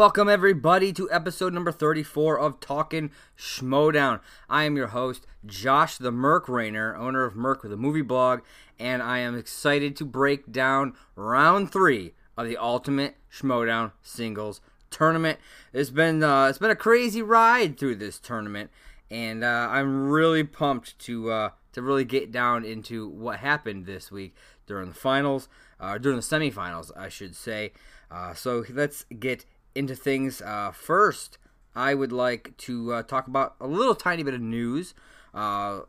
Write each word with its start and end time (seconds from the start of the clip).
Welcome, 0.00 0.30
everybody, 0.30 0.94
to 0.94 1.12
episode 1.12 1.52
number 1.52 1.70
34 1.70 2.38
of 2.38 2.58
Talkin' 2.58 3.10
Schmoedown. 3.36 4.20
I 4.48 4.64
am 4.64 4.74
your 4.74 4.86
host, 4.86 5.26
Josh 5.44 5.98
the 5.98 6.10
Merc 6.10 6.48
Rainer, 6.48 6.96
owner 6.96 7.24
of 7.24 7.36
Merc 7.36 7.62
with 7.62 7.70
a 7.70 7.76
movie 7.76 8.00
blog, 8.00 8.40
and 8.78 9.02
I 9.02 9.18
am 9.18 9.36
excited 9.36 9.96
to 9.96 10.06
break 10.06 10.50
down 10.50 10.94
round 11.16 11.70
three 11.70 12.14
of 12.38 12.46
the 12.46 12.56
Ultimate 12.56 13.16
Schmoedown 13.30 13.92
Singles 14.00 14.62
Tournament. 14.88 15.38
It's 15.74 15.90
been 15.90 16.22
uh, 16.22 16.46
it's 16.46 16.56
been 16.56 16.70
a 16.70 16.76
crazy 16.76 17.20
ride 17.20 17.78
through 17.78 17.96
this 17.96 18.18
tournament, 18.18 18.70
and 19.10 19.44
uh, 19.44 19.68
I'm 19.70 20.08
really 20.08 20.44
pumped 20.44 20.98
to 21.00 21.30
uh, 21.30 21.50
to 21.72 21.82
really 21.82 22.06
get 22.06 22.32
down 22.32 22.64
into 22.64 23.06
what 23.06 23.40
happened 23.40 23.84
this 23.84 24.10
week 24.10 24.34
during 24.66 24.88
the 24.88 24.94
finals, 24.94 25.50
uh, 25.78 25.98
during 25.98 26.16
the 26.16 26.22
semifinals, 26.22 26.90
I 26.96 27.10
should 27.10 27.36
say. 27.36 27.72
Uh, 28.10 28.32
so 28.32 28.64
let's 28.70 29.04
get 29.18 29.44
into 29.74 29.94
things. 29.94 30.42
Uh, 30.42 30.72
first, 30.72 31.38
I 31.74 31.94
would 31.94 32.12
like 32.12 32.56
to 32.58 32.92
uh, 32.92 33.02
talk 33.02 33.26
about 33.26 33.54
a 33.60 33.66
little 33.66 33.94
tiny 33.94 34.22
bit 34.22 34.34
of 34.34 34.40
news. 34.40 34.94
Uh, 35.32 35.80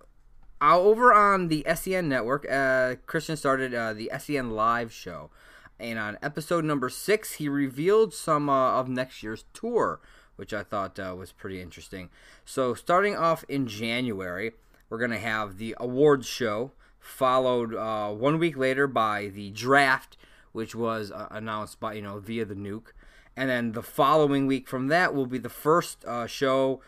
over 0.62 1.14
on 1.14 1.48
the 1.48 1.66
SEN 1.74 2.08
network, 2.08 2.50
uh, 2.50 2.96
Christian 3.08 3.36
started 3.36 3.74
uh, 3.74 3.94
the 3.94 4.12
SEN 4.20 4.52
live 4.52 4.92
show. 4.92 5.32
And 5.80 5.98
on 5.98 6.20
episode 6.22 6.64
number 6.64 6.90
six, 6.90 7.34
he 7.34 7.50
revealed 7.50 8.14
some 8.14 8.50
uh, 8.50 8.80
of 8.80 8.88
next 8.88 9.24
year's 9.24 9.46
tour, 9.54 10.00
which 10.36 10.54
I 10.54 10.62
thought 10.62 11.00
was 11.18 11.32
pretty 11.32 11.60
interesting. 11.60 12.10
So, 12.46 12.76
starting 12.76 13.16
off 13.16 13.44
in 13.50 13.66
January, 13.66 14.52
we're 14.90 15.00
going 15.00 15.12
to 15.12 15.18
have 15.18 15.58
the 15.58 15.76
awards 15.80 16.28
show, 16.28 16.72
followed 17.00 17.74
one 17.74 18.38
week 18.38 18.56
later 18.56 18.86
by 18.86 19.28
the 19.28 19.50
draft, 19.50 20.18
which 20.52 20.76
was 20.76 21.12
announced 21.32 21.80
by, 21.80 21.94
you 21.94 22.04
know, 22.04 22.20
via 22.20 22.46
the 22.46 22.54
nuke 22.54 22.92
and 23.36 23.50
then 23.50 23.72
the 23.72 23.84
following 23.84 24.48
week 24.48 24.68
from 24.68 24.88
that 24.88 25.14
will 25.14 25.26
be 25.26 25.38
the 25.38 25.50
first 25.50 26.04
uh, 26.06 26.28
show 26.28 26.82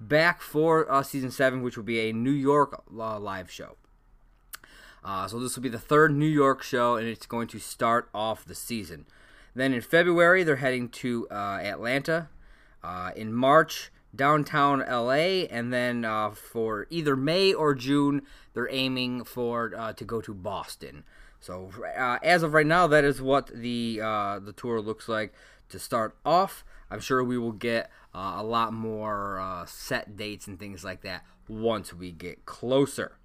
back 0.00 0.40
for 0.40 0.90
uh, 0.90 1.02
season 1.02 1.30
seven, 1.30 1.62
which 1.62 1.76
will 1.76 1.84
be 1.84 2.08
a 2.08 2.12
New 2.12 2.30
York 2.30 2.82
uh, 2.98 3.18
live 3.18 3.50
show. 3.50 3.76
Uh, 5.04 5.26
so 5.28 5.38
this 5.38 5.56
will 5.56 5.62
be 5.62 5.68
the 5.68 5.78
third 5.78 6.14
New 6.14 6.26
York 6.26 6.62
show, 6.62 6.96
and 6.96 7.06
it's 7.06 7.26
going 7.26 7.48
to 7.48 7.58
start 7.58 8.08
off 8.14 8.44
the 8.44 8.54
season. 8.54 9.06
Then 9.54 9.72
in 9.72 9.80
February, 9.80 10.42
they're 10.42 10.56
heading 10.56 10.88
to 10.88 11.26
uh, 11.30 11.58
Atlanta. 11.62 12.28
Uh, 12.82 13.10
in 13.14 13.30
March, 13.30 13.90
downtown 14.16 14.80
LA, 14.80 15.44
and 15.50 15.70
then 15.70 16.02
for 16.34 16.86
either 16.88 17.14
May 17.14 17.52
or 17.52 17.74
June, 17.74 18.22
they're 18.54 18.70
aiming 18.70 19.24
for 19.24 19.68
to 19.68 20.04
go 20.04 20.22
to 20.22 20.32
Boston. 20.32 21.04
So 21.40 21.70
as 22.22 22.42
of 22.42 22.54
right 22.54 22.66
now, 22.66 22.86
that 22.86 23.04
is 23.04 23.20
what 23.20 23.48
the 23.48 23.98
the 23.98 24.54
tour 24.56 24.80
looks 24.80 25.10
like 25.10 25.34
to 25.70 25.78
start 25.78 26.16
off. 26.24 26.64
I'm 26.90 27.00
sure 27.00 27.22
we 27.22 27.38
will 27.38 27.52
get 27.52 27.90
uh, 28.14 28.34
a 28.36 28.42
lot 28.42 28.72
more 28.72 29.40
uh, 29.40 29.66
set 29.66 30.16
dates 30.16 30.46
and 30.46 30.58
things 30.58 30.84
like 30.84 31.02
that 31.02 31.24
once 31.48 31.94
we 31.94 32.12
get 32.12 32.46
closer. 32.46 33.16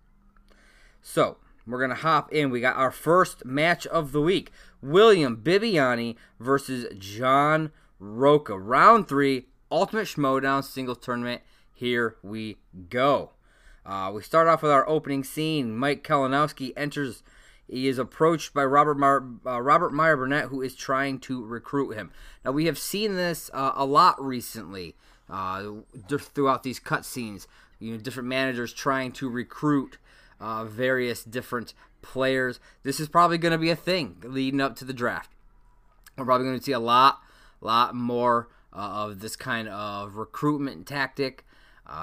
So, 1.02 1.38
we're 1.68 1.80
going 1.80 1.90
to 1.90 1.96
hop 1.96 2.32
in. 2.32 2.52
We 2.52 2.62
got 2.62 2.76
our 2.76 2.92
first 2.92 3.46
match 3.46 3.88
of 3.88 4.12
the 4.12 4.22
week 4.22 4.52
William 4.82 5.38
Bibbiani 5.38 6.16
versus 6.40 6.86
John 6.98 7.72
Rocha. 8.00 8.58
Round 8.58 9.08
three, 9.08 9.48
Ultimate 9.72 10.08
Schmoedown 10.08 10.64
singles 10.64 11.00
tournament. 11.00 11.42
Here 11.74 12.18
we 12.22 12.58
go. 12.90 13.32
Uh, 13.86 14.12
we 14.14 14.22
start 14.22 14.48
off 14.48 14.62
with 14.62 14.72
our 14.72 14.88
opening 14.88 15.24
scene. 15.24 15.76
Mike 15.76 16.04
Kalinowski 16.04 16.74
enters 16.78 17.24
he 17.68 17.88
is 17.88 17.98
approached 17.98 18.54
by 18.54 18.64
Robert 18.64 18.98
Mar- 18.98 19.26
uh, 19.46 19.62
Robert 19.62 19.92
Meyer 19.92 20.16
Burnett, 20.16 20.46
who 20.46 20.62
is 20.62 20.76
trying 20.76 21.20
to 21.20 21.44
recruit 21.44 21.92
him. 21.92 22.12
Now 22.44 22.52
we 22.52 22.66
have 22.66 22.78
seen 22.78 23.16
this 23.16 23.50
uh, 23.54 23.72
a 23.76 23.86
lot 23.86 24.24
recently 24.24 24.96
uh, 25.30 25.64
throughout 26.08 26.64
these 26.64 26.80
cutscenes. 26.80 27.48
You 27.80 27.92
know, 27.92 27.98
different 27.98 28.30
managers 28.30 28.72
trying 28.72 29.12
to 29.14 29.30
recruit 29.30 29.98
uh, 30.40 30.66
various 30.66 31.24
different 31.24 31.74
players. 32.02 32.60
This 32.84 33.00
is 33.00 33.10
probably 33.10 33.38
going 33.38 33.52
to 33.52 33.58
be 33.58 33.72
a 33.72 33.76
thing 33.76 34.18
leading 34.24 34.62
up 34.62 34.76
to 34.78 34.86
the 34.86 34.94
draft. 34.94 35.32
We're 36.18 36.26
probably 36.26 36.48
going 36.48 36.60
to 36.60 36.64
see 36.64 36.72
a 36.72 36.80
lot, 36.80 37.20
lot 37.62 37.96
more 37.96 38.48
uh, 38.72 39.08
of 39.10 39.20
this 39.20 39.36
kind 39.36 39.68
of 39.68 40.16
recruitment 40.16 40.86
tactic. 40.88 41.44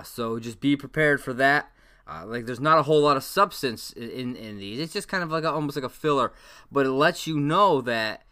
So 0.05 0.39
just 0.39 0.61
be 0.61 0.77
prepared 0.77 1.21
for 1.23 1.33
that. 1.35 1.71
Uh, 2.07 2.25
like 2.27 2.47
there's 2.47 2.61
not 2.61 2.79
a 2.79 2.83
whole 2.83 3.01
lot 3.01 3.17
of 3.17 3.23
substance 3.23 3.93
in, 3.93 4.35
in 4.37 4.59
these. 4.59 4.81
It's 4.81 4.93
just 4.93 5.09
kind 5.09 5.23
of 5.23 5.31
like 5.31 5.45
a, 5.45 5.51
almost 5.51 5.77
like 5.77 5.85
a 5.85 5.89
filler, 5.89 6.33
but 6.71 6.87
it 6.87 6.91
lets 6.91 7.27
you 7.27 7.39
know 7.39 7.81
that 7.83 8.23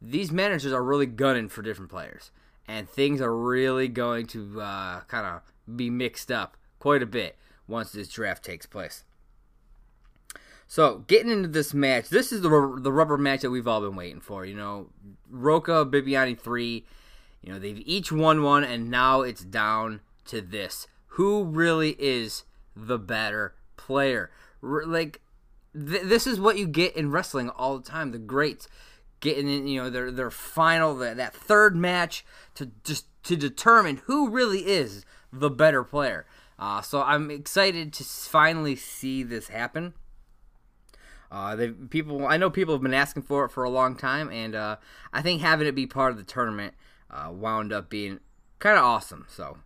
these 0.00 0.30
managers 0.30 0.72
are 0.72 0.82
really 0.82 1.06
gunning 1.06 1.48
for 1.48 1.62
different 1.62 1.90
players, 1.90 2.30
and 2.68 2.88
things 2.88 3.20
are 3.20 3.36
really 3.36 3.88
going 3.88 4.26
to 4.28 4.60
uh, 4.60 5.00
kind 5.02 5.26
of 5.26 5.76
be 5.76 5.90
mixed 5.90 6.30
up 6.30 6.56
quite 6.78 7.02
a 7.02 7.06
bit 7.06 7.36
once 7.66 7.92
this 7.92 8.08
draft 8.08 8.44
takes 8.44 8.66
place. 8.66 9.04
So 10.68 11.04
getting 11.06 11.30
into 11.30 11.48
this 11.48 11.72
match, 11.72 12.08
this 12.08 12.32
is 12.32 12.42
the 12.42 12.78
the 12.80 12.92
rubber 12.92 13.16
match 13.16 13.40
that 13.42 13.50
we've 13.50 13.68
all 13.68 13.80
been 13.80 13.96
waiting 13.96 14.20
for. 14.20 14.44
You 14.44 14.54
know, 14.54 14.90
Rocha 15.30 15.84
Bibbiani 15.84 16.38
three. 16.38 16.84
You 17.42 17.52
know 17.52 17.58
they've 17.58 17.82
each 17.86 18.10
won 18.10 18.42
one, 18.42 18.64
and 18.64 18.90
now 18.90 19.22
it's 19.22 19.44
down 19.44 20.00
to 20.26 20.40
this: 20.40 20.88
who 21.06 21.44
really 21.44 21.96
is 21.98 22.44
the 22.76 22.98
better 22.98 23.54
player. 23.76 24.30
like 24.60 25.20
th- 25.74 26.02
this 26.02 26.26
is 26.26 26.38
what 26.38 26.58
you 26.58 26.66
get 26.66 26.94
in 26.96 27.10
wrestling 27.10 27.48
all 27.50 27.78
the 27.78 27.88
time. 27.88 28.12
The 28.12 28.18
greats 28.18 28.68
getting 29.20 29.48
in, 29.48 29.66
you 29.66 29.82
know, 29.82 29.90
their 29.90 30.10
their 30.10 30.30
final 30.30 30.94
that, 30.96 31.16
that 31.16 31.34
third 31.34 31.74
match 31.74 32.24
to 32.54 32.70
just 32.84 33.06
to 33.24 33.36
determine 33.36 34.02
who 34.04 34.28
really 34.28 34.66
is 34.66 35.04
the 35.32 35.50
better 35.50 35.82
player. 35.82 36.26
Uh, 36.58 36.80
so 36.80 37.02
I'm 37.02 37.30
excited 37.30 37.92
to 37.94 38.04
finally 38.04 38.76
see 38.76 39.22
this 39.22 39.48
happen. 39.48 39.94
Uh, 41.30 41.56
they 41.56 41.70
people, 41.70 42.26
I 42.26 42.36
know 42.36 42.50
people 42.50 42.74
have 42.74 42.82
been 42.82 42.94
asking 42.94 43.24
for 43.24 43.44
it 43.44 43.50
for 43.50 43.64
a 43.64 43.70
long 43.70 43.96
time, 43.96 44.30
and 44.30 44.54
uh, 44.54 44.76
I 45.12 45.22
think 45.22 45.40
having 45.40 45.66
it 45.66 45.74
be 45.74 45.86
part 45.86 46.12
of 46.12 46.16
the 46.16 46.22
tournament 46.24 46.74
uh, 47.10 47.30
wound 47.32 47.72
up 47.72 47.90
being 47.90 48.20
kind 48.58 48.78
of 48.78 48.84
awesome. 48.84 49.26
So 49.28 49.58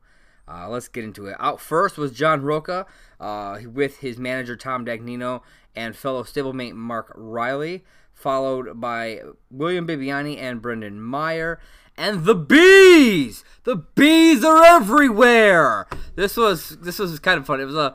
uh, 0.50 0.69
let's 0.69 0.88
get 0.88 1.05
into 1.05 1.27
it. 1.27 1.37
Out 1.38 1.61
first 1.61 1.97
was 1.97 2.12
John 2.12 2.43
Rocha 2.43 2.87
uh, 3.21 3.59
with 3.72 3.99
his 3.99 4.19
manager 4.19 4.56
Tom 4.56 4.84
Dagnino 4.84 5.43
and 5.77 5.94
fellow 5.94 6.25
stablemate 6.25 6.75
Mark 6.75 7.12
Riley, 7.15 7.84
followed 8.12 8.81
by 8.81 9.21
William 9.50 9.87
Bibbiani 9.87 10.39
and 10.39 10.60
Brendan 10.60 11.00
Meyer. 11.00 11.60
And 11.97 12.25
the 12.25 12.34
bees, 12.34 13.44
the 13.65 13.77
bees 13.77 14.43
are 14.44 14.65
everywhere. 14.65 15.87
This 16.16 16.37
was 16.37 16.78
this 16.81 16.99
was 16.99 17.19
kind 17.21 17.39
of 17.39 17.47
fun. 17.47 17.60
It 17.60 17.66
was 17.66 17.77
a 17.77 17.94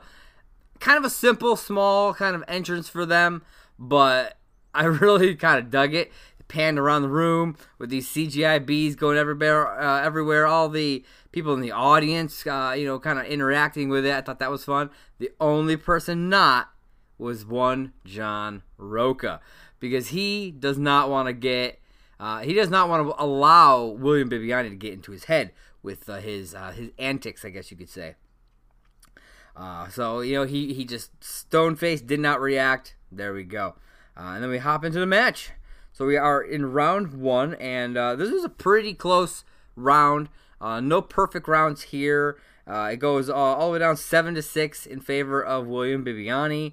kind 0.78 0.98
of 0.98 1.04
a 1.04 1.10
simple, 1.10 1.56
small 1.56 2.14
kind 2.14 2.36
of 2.36 2.44
entrance 2.46 2.88
for 2.88 3.04
them, 3.04 3.42
but 3.78 4.38
I 4.74 4.84
really 4.84 5.34
kind 5.34 5.58
of 5.58 5.70
dug 5.70 5.94
it. 5.94 6.12
Panned 6.48 6.78
around 6.78 7.02
the 7.02 7.08
room 7.08 7.56
with 7.76 7.90
these 7.90 8.08
CGI 8.08 8.64
bees 8.64 8.94
going 8.94 9.18
everywhere, 9.18 9.66
uh, 9.80 10.00
everywhere. 10.00 10.46
All 10.46 10.68
the 10.68 11.04
people 11.36 11.52
in 11.52 11.60
the 11.60 11.70
audience, 11.70 12.46
uh, 12.46 12.74
you 12.74 12.86
know, 12.86 12.98
kind 12.98 13.18
of 13.18 13.26
interacting 13.26 13.90
with 13.90 14.06
it. 14.06 14.14
I 14.14 14.22
thought 14.22 14.38
that 14.38 14.50
was 14.50 14.64
fun. 14.64 14.88
The 15.18 15.30
only 15.38 15.76
person 15.76 16.30
not 16.30 16.70
was 17.18 17.44
one 17.44 17.92
John 18.06 18.62
Rocha 18.78 19.42
because 19.78 20.08
he 20.08 20.50
does 20.50 20.78
not 20.78 21.10
want 21.10 21.26
to 21.26 21.34
get, 21.34 21.78
uh, 22.18 22.38
he 22.38 22.54
does 22.54 22.70
not 22.70 22.88
want 22.88 23.06
to 23.06 23.22
allow 23.22 23.84
William 23.84 24.30
Bibbiani 24.30 24.70
to 24.70 24.76
get 24.76 24.94
into 24.94 25.12
his 25.12 25.24
head 25.24 25.52
with 25.82 26.08
uh, 26.08 26.20
his 26.20 26.54
uh, 26.54 26.72
his 26.72 26.88
antics, 26.98 27.44
I 27.44 27.50
guess 27.50 27.70
you 27.70 27.76
could 27.76 27.90
say. 27.90 28.14
Uh, 29.54 29.88
so 29.88 30.20
you 30.20 30.36
know 30.36 30.44
he 30.44 30.72
he 30.72 30.86
just 30.86 31.22
stone 31.22 31.76
faced, 31.76 32.06
did 32.06 32.18
not 32.18 32.40
react. 32.40 32.96
There 33.12 33.34
we 33.34 33.44
go, 33.44 33.74
uh, 34.16 34.32
and 34.32 34.42
then 34.42 34.48
we 34.48 34.56
hop 34.56 34.86
into 34.86 35.00
the 35.00 35.06
match. 35.06 35.50
So 35.92 36.06
we 36.06 36.16
are 36.16 36.40
in 36.40 36.72
round 36.72 37.12
one, 37.12 37.52
and 37.56 37.94
this 37.94 38.30
is 38.30 38.42
a 38.42 38.48
pretty 38.48 38.94
close 38.94 39.44
round. 39.76 40.30
Uh, 40.60 40.80
no 40.80 41.02
perfect 41.02 41.48
rounds 41.48 41.82
here. 41.82 42.38
Uh, 42.66 42.90
it 42.92 42.96
goes 42.96 43.28
uh, 43.28 43.34
all 43.34 43.68
the 43.68 43.72
way 43.74 43.78
down 43.78 43.96
seven 43.96 44.34
to 44.34 44.42
six 44.42 44.86
in 44.86 45.00
favor 45.00 45.42
of 45.42 45.66
William 45.66 46.04
Bibbiani. 46.04 46.72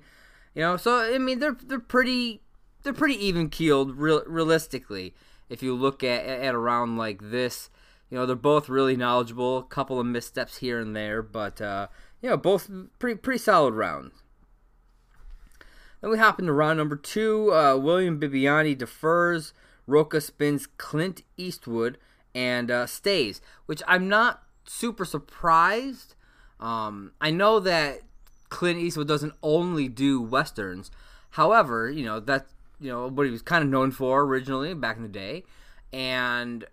You 0.55 0.61
know, 0.61 0.77
so 0.77 0.97
I 0.97 1.17
mean 1.17 1.39
they're 1.39 1.57
they're 1.63 1.79
pretty 1.79 2.41
they're 2.83 2.93
pretty 2.93 3.23
even 3.25 3.49
keeled 3.49 3.97
real, 3.97 4.23
realistically. 4.25 5.13
If 5.49 5.61
you 5.61 5.75
look 5.75 6.03
at 6.03 6.25
at 6.25 6.55
a 6.55 6.57
round 6.57 6.97
like 6.97 7.31
this, 7.31 7.69
you 8.09 8.17
know 8.17 8.25
they're 8.25 8.35
both 8.35 8.69
really 8.69 8.95
knowledgeable. 8.95 9.57
A 9.57 9.63
couple 9.63 9.99
of 9.99 10.05
missteps 10.05 10.57
here 10.57 10.79
and 10.79 10.95
there, 10.95 11.21
but 11.21 11.61
uh, 11.61 11.87
you 12.21 12.29
know 12.29 12.37
both 12.37 12.69
pretty 12.99 13.19
pretty 13.19 13.39
solid 13.39 13.73
rounds. 13.73 14.23
Then 16.01 16.11
we 16.11 16.17
hop 16.17 16.39
into 16.39 16.53
round 16.53 16.77
number 16.77 16.95
two. 16.95 17.53
Uh, 17.53 17.77
William 17.77 18.19
Bibbiani 18.19 18.77
defers. 18.77 19.53
Rocha 19.85 20.21
spins 20.21 20.67
Clint 20.77 21.23
Eastwood 21.35 21.97
and 22.35 22.71
uh, 22.71 22.85
stays, 22.85 23.41
which 23.65 23.81
I'm 23.87 24.07
not 24.07 24.43
super 24.65 25.05
surprised. 25.05 26.15
Um, 26.59 27.11
I 27.19 27.31
know 27.31 27.59
that 27.59 28.01
Clint 28.49 28.79
Eastwood 28.79 29.07
doesn't 29.07 29.33
only 29.41 29.87
do 29.87 30.21
westerns. 30.21 30.91
However, 31.31 31.89
you 31.89 32.05
know 32.05 32.19
that's 32.19 32.53
you 32.79 32.89
know 32.89 33.07
what 33.07 33.25
he 33.25 33.31
was 33.31 33.41
kind 33.41 33.63
of 33.63 33.69
known 33.69 33.91
for 33.91 34.21
originally 34.21 34.73
back 34.73 34.97
in 34.97 35.03
the 35.03 35.09
day, 35.09 35.43
and 35.91 36.65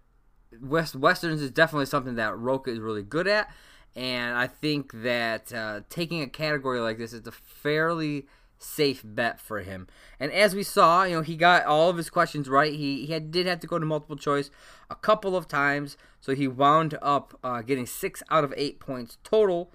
West 0.61 0.95
westerns 0.95 1.41
is 1.41 1.51
definitely 1.51 1.87
something 1.87 2.17
that 2.17 2.37
Rocha 2.37 2.71
is 2.71 2.79
really 2.79 3.03
good 3.03 3.27
at, 3.27 3.51
and 3.97 4.37
I 4.37 4.47
think 4.47 4.93
that 5.03 5.53
uh, 5.53 5.81
taking 5.89 6.23
a 6.23 6.27
category 6.27 6.81
like 6.81 6.99
this 6.99 7.13
is 7.13 7.27
a 7.27 7.33
fairly 7.33 8.27
safe 8.63 9.03
bet 9.03 9.41
for 9.41 9.61
him. 9.61 9.89
And 10.21 10.31
as 10.31 10.55
we 10.55 10.63
saw, 10.63 11.05
you 11.05 11.17
know, 11.17 11.23
he 11.23 11.35
got 11.35 11.65
all 11.65 11.89
of 11.89 11.97
his 11.97 12.11
questions 12.11 12.49
right. 12.49 12.73
He, 12.73 13.07
he 13.07 13.13
had, 13.13 13.31
did 13.31 13.47
have 13.47 13.61
to 13.61 13.67
go 13.67 13.79
to 13.79 13.87
multiple 13.87 14.17
choice 14.17 14.51
a 14.91 14.95
couple 14.95 15.35
of 15.35 15.49
times, 15.49 15.97
so 16.21 16.35
he 16.35 16.47
wound 16.47 16.99
up 17.01 17.39
uh, 17.43 17.63
getting 17.63 17.87
six 17.87 18.23
out 18.31 18.45
of 18.45 18.53
eight 18.57 18.79
points 18.79 19.17
total, 19.25 19.73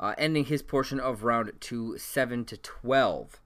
uh, 0.00 0.14
ending 0.18 0.46
his 0.46 0.62
portion 0.62 0.98
of 0.98 1.22
round 1.22 1.52
two 1.60 1.96
seven 1.96 2.44
to 2.46 2.56
twelve. 2.56 3.40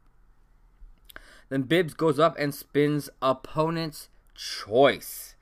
Then 1.51 1.63
Bibbs 1.63 1.95
goes 1.95 2.19
up 2.19 2.37
and 2.39 2.55
spins 2.55 3.11
opponent's 3.21 4.09
choice. 4.35 5.35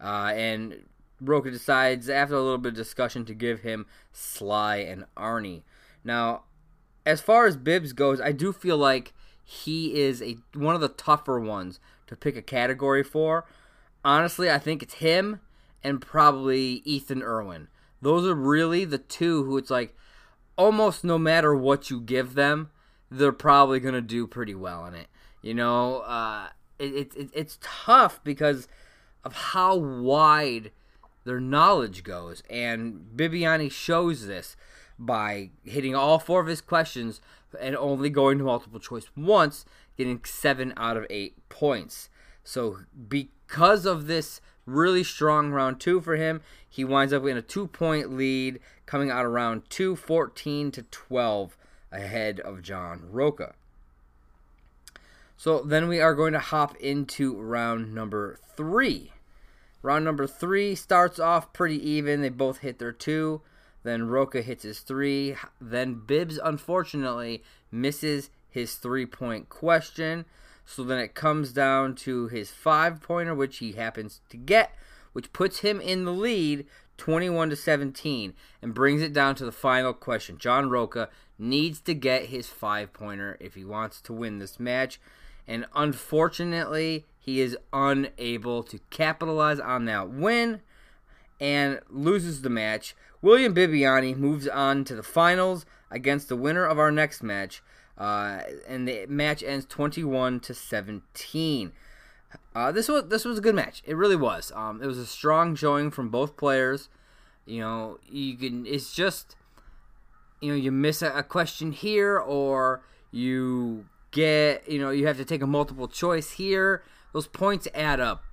Uh, 0.00 0.32
and 0.34 0.84
Rocha 1.20 1.50
decides, 1.50 2.08
after 2.08 2.34
a 2.34 2.40
little 2.40 2.58
bit 2.58 2.70
of 2.70 2.76
discussion, 2.76 3.24
to 3.24 3.34
give 3.34 3.60
him 3.60 3.86
Sly 4.12 4.76
and 4.76 5.04
Arnie. 5.16 5.62
Now, 6.04 6.42
as 7.08 7.22
far 7.22 7.46
as 7.46 7.56
Bibbs 7.56 7.94
goes, 7.94 8.20
I 8.20 8.32
do 8.32 8.52
feel 8.52 8.76
like 8.76 9.14
he 9.42 9.98
is 9.98 10.20
a 10.20 10.36
one 10.52 10.74
of 10.74 10.82
the 10.82 10.90
tougher 10.90 11.40
ones 11.40 11.80
to 12.06 12.14
pick 12.14 12.36
a 12.36 12.42
category 12.42 13.02
for. 13.02 13.46
Honestly, 14.04 14.50
I 14.50 14.58
think 14.58 14.82
it's 14.82 14.94
him 14.94 15.40
and 15.82 16.02
probably 16.02 16.82
Ethan 16.84 17.22
Irwin. 17.22 17.68
Those 18.02 18.26
are 18.26 18.34
really 18.34 18.84
the 18.84 18.98
two 18.98 19.44
who 19.44 19.56
it's 19.56 19.70
like 19.70 19.96
almost 20.56 21.02
no 21.02 21.16
matter 21.18 21.54
what 21.54 21.88
you 21.88 21.98
give 21.98 22.34
them, 22.34 22.70
they're 23.10 23.32
probably 23.32 23.80
to 23.80 24.02
do 24.02 24.26
pretty 24.26 24.54
well 24.54 24.84
in 24.84 24.94
it. 24.94 25.06
You 25.40 25.54
know, 25.54 26.00
uh, 26.00 26.48
it, 26.78 27.16
it, 27.16 27.30
it's 27.32 27.58
tough 27.62 28.22
because 28.22 28.68
of 29.24 29.32
how 29.32 29.74
wide 29.76 30.72
their 31.24 31.40
knowledge 31.40 32.02
goes. 32.04 32.42
And 32.50 33.06
Bibbiani 33.16 33.72
shows 33.72 34.26
this 34.26 34.56
by 34.98 35.50
hitting 35.64 35.94
all 35.94 36.18
four 36.18 36.40
of 36.40 36.46
his 36.46 36.60
questions 36.60 37.20
and 37.60 37.76
only 37.76 38.10
going 38.10 38.38
to 38.38 38.44
multiple 38.44 38.80
choice 38.80 39.10
once, 39.16 39.64
getting 39.96 40.20
seven 40.24 40.74
out 40.76 40.96
of 40.96 41.06
eight 41.08 41.36
points. 41.48 42.10
So, 42.44 42.78
because 43.08 43.86
of 43.86 44.06
this 44.06 44.40
really 44.66 45.04
strong 45.04 45.50
round 45.50 45.80
two 45.80 46.00
for 46.00 46.16
him, 46.16 46.40
he 46.68 46.84
winds 46.84 47.12
up 47.12 47.24
in 47.26 47.36
a 47.36 47.42
two 47.42 47.66
point 47.66 48.16
lead 48.16 48.60
coming 48.86 49.10
out 49.10 49.26
of 49.26 49.32
round 49.32 49.68
two, 49.70 49.96
14 49.96 50.70
to 50.72 50.82
12, 50.82 51.56
ahead 51.92 52.40
of 52.40 52.62
John 52.62 53.02
Rocha. 53.10 53.54
So 55.36 55.60
then 55.60 55.88
we 55.88 56.00
are 56.00 56.14
going 56.14 56.32
to 56.32 56.40
hop 56.40 56.76
into 56.76 57.34
round 57.40 57.94
number 57.94 58.38
three. 58.56 59.12
Round 59.82 60.04
number 60.04 60.26
three 60.26 60.74
starts 60.74 61.20
off 61.20 61.52
pretty 61.52 61.76
even. 61.88 62.22
They 62.22 62.28
both 62.28 62.58
hit 62.58 62.78
their 62.78 62.92
two. 62.92 63.40
Then 63.88 64.08
Rocha 64.08 64.42
hits 64.42 64.64
his 64.64 64.80
three. 64.80 65.34
Then 65.60 65.94
Bibbs, 66.06 66.38
unfortunately, 66.42 67.42
misses 67.70 68.30
his 68.48 68.74
three 68.74 69.06
point 69.06 69.48
question. 69.48 70.24
So 70.64 70.84
then 70.84 70.98
it 70.98 71.14
comes 71.14 71.52
down 71.52 71.94
to 71.96 72.28
his 72.28 72.50
five 72.50 73.00
pointer, 73.00 73.34
which 73.34 73.58
he 73.58 73.72
happens 73.72 74.20
to 74.28 74.36
get, 74.36 74.74
which 75.12 75.32
puts 75.32 75.60
him 75.60 75.80
in 75.80 76.04
the 76.04 76.12
lead 76.12 76.66
21 76.98 77.50
to 77.50 77.56
17 77.56 78.34
and 78.60 78.74
brings 78.74 79.00
it 79.00 79.12
down 79.12 79.34
to 79.36 79.44
the 79.44 79.52
final 79.52 79.94
question. 79.94 80.36
John 80.36 80.68
Rocha 80.68 81.08
needs 81.38 81.80
to 81.82 81.94
get 81.94 82.26
his 82.26 82.48
five 82.48 82.92
pointer 82.92 83.36
if 83.40 83.54
he 83.54 83.64
wants 83.64 84.00
to 84.02 84.12
win 84.12 84.38
this 84.38 84.60
match 84.60 85.00
and 85.48 85.64
unfortunately, 85.74 87.06
he 87.18 87.40
is 87.40 87.56
unable 87.72 88.62
to 88.64 88.78
capitalize 88.90 89.58
on 89.58 89.86
that 89.86 90.10
win 90.10 90.60
and 91.40 91.80
loses 91.88 92.42
the 92.42 92.50
match. 92.50 92.94
William 93.20 93.54
Bibbiani 93.54 94.16
moves 94.16 94.46
on 94.46 94.84
to 94.84 94.94
the 94.94 95.02
finals 95.02 95.66
against 95.90 96.28
the 96.28 96.36
winner 96.36 96.64
of 96.64 96.78
our 96.78 96.92
next 96.92 97.22
match, 97.22 97.62
uh, 97.96 98.40
and 98.68 98.86
the 98.86 99.06
match 99.06 99.42
ends 99.42 99.66
21 99.66 100.40
to 100.40 100.54
17. 100.54 101.72
Uh, 102.54 102.72
this 102.72 102.88
was 102.88 103.04
this 103.08 103.24
was 103.24 103.38
a 103.38 103.40
good 103.40 103.54
match. 103.54 103.82
It 103.86 103.96
really 103.96 104.16
was. 104.16 104.52
Um, 104.54 104.82
it 104.82 104.86
was 104.86 104.98
a 104.98 105.06
strong 105.06 105.54
showing 105.54 105.90
from 105.90 106.10
both 106.10 106.36
players. 106.36 106.88
You 107.46 107.60
know, 107.60 107.98
you 108.08 108.36
can. 108.36 108.66
It's 108.66 108.94
just, 108.94 109.34
you 110.40 110.50
know, 110.50 110.56
you 110.56 110.70
miss 110.70 111.00
a, 111.00 111.10
a 111.12 111.22
question 111.22 111.72
here, 111.72 112.18
or 112.18 112.82
you 113.10 113.86
get 114.10 114.68
you 114.68 114.78
know 114.78 114.90
you 114.90 115.06
have 115.06 115.16
to 115.16 115.24
take 115.24 115.42
a 115.42 115.46
multiple 115.46 115.88
choice 115.88 116.32
here. 116.32 116.82
Those 117.12 117.26
points 117.26 117.66
add 117.74 118.00
up, 118.00 118.24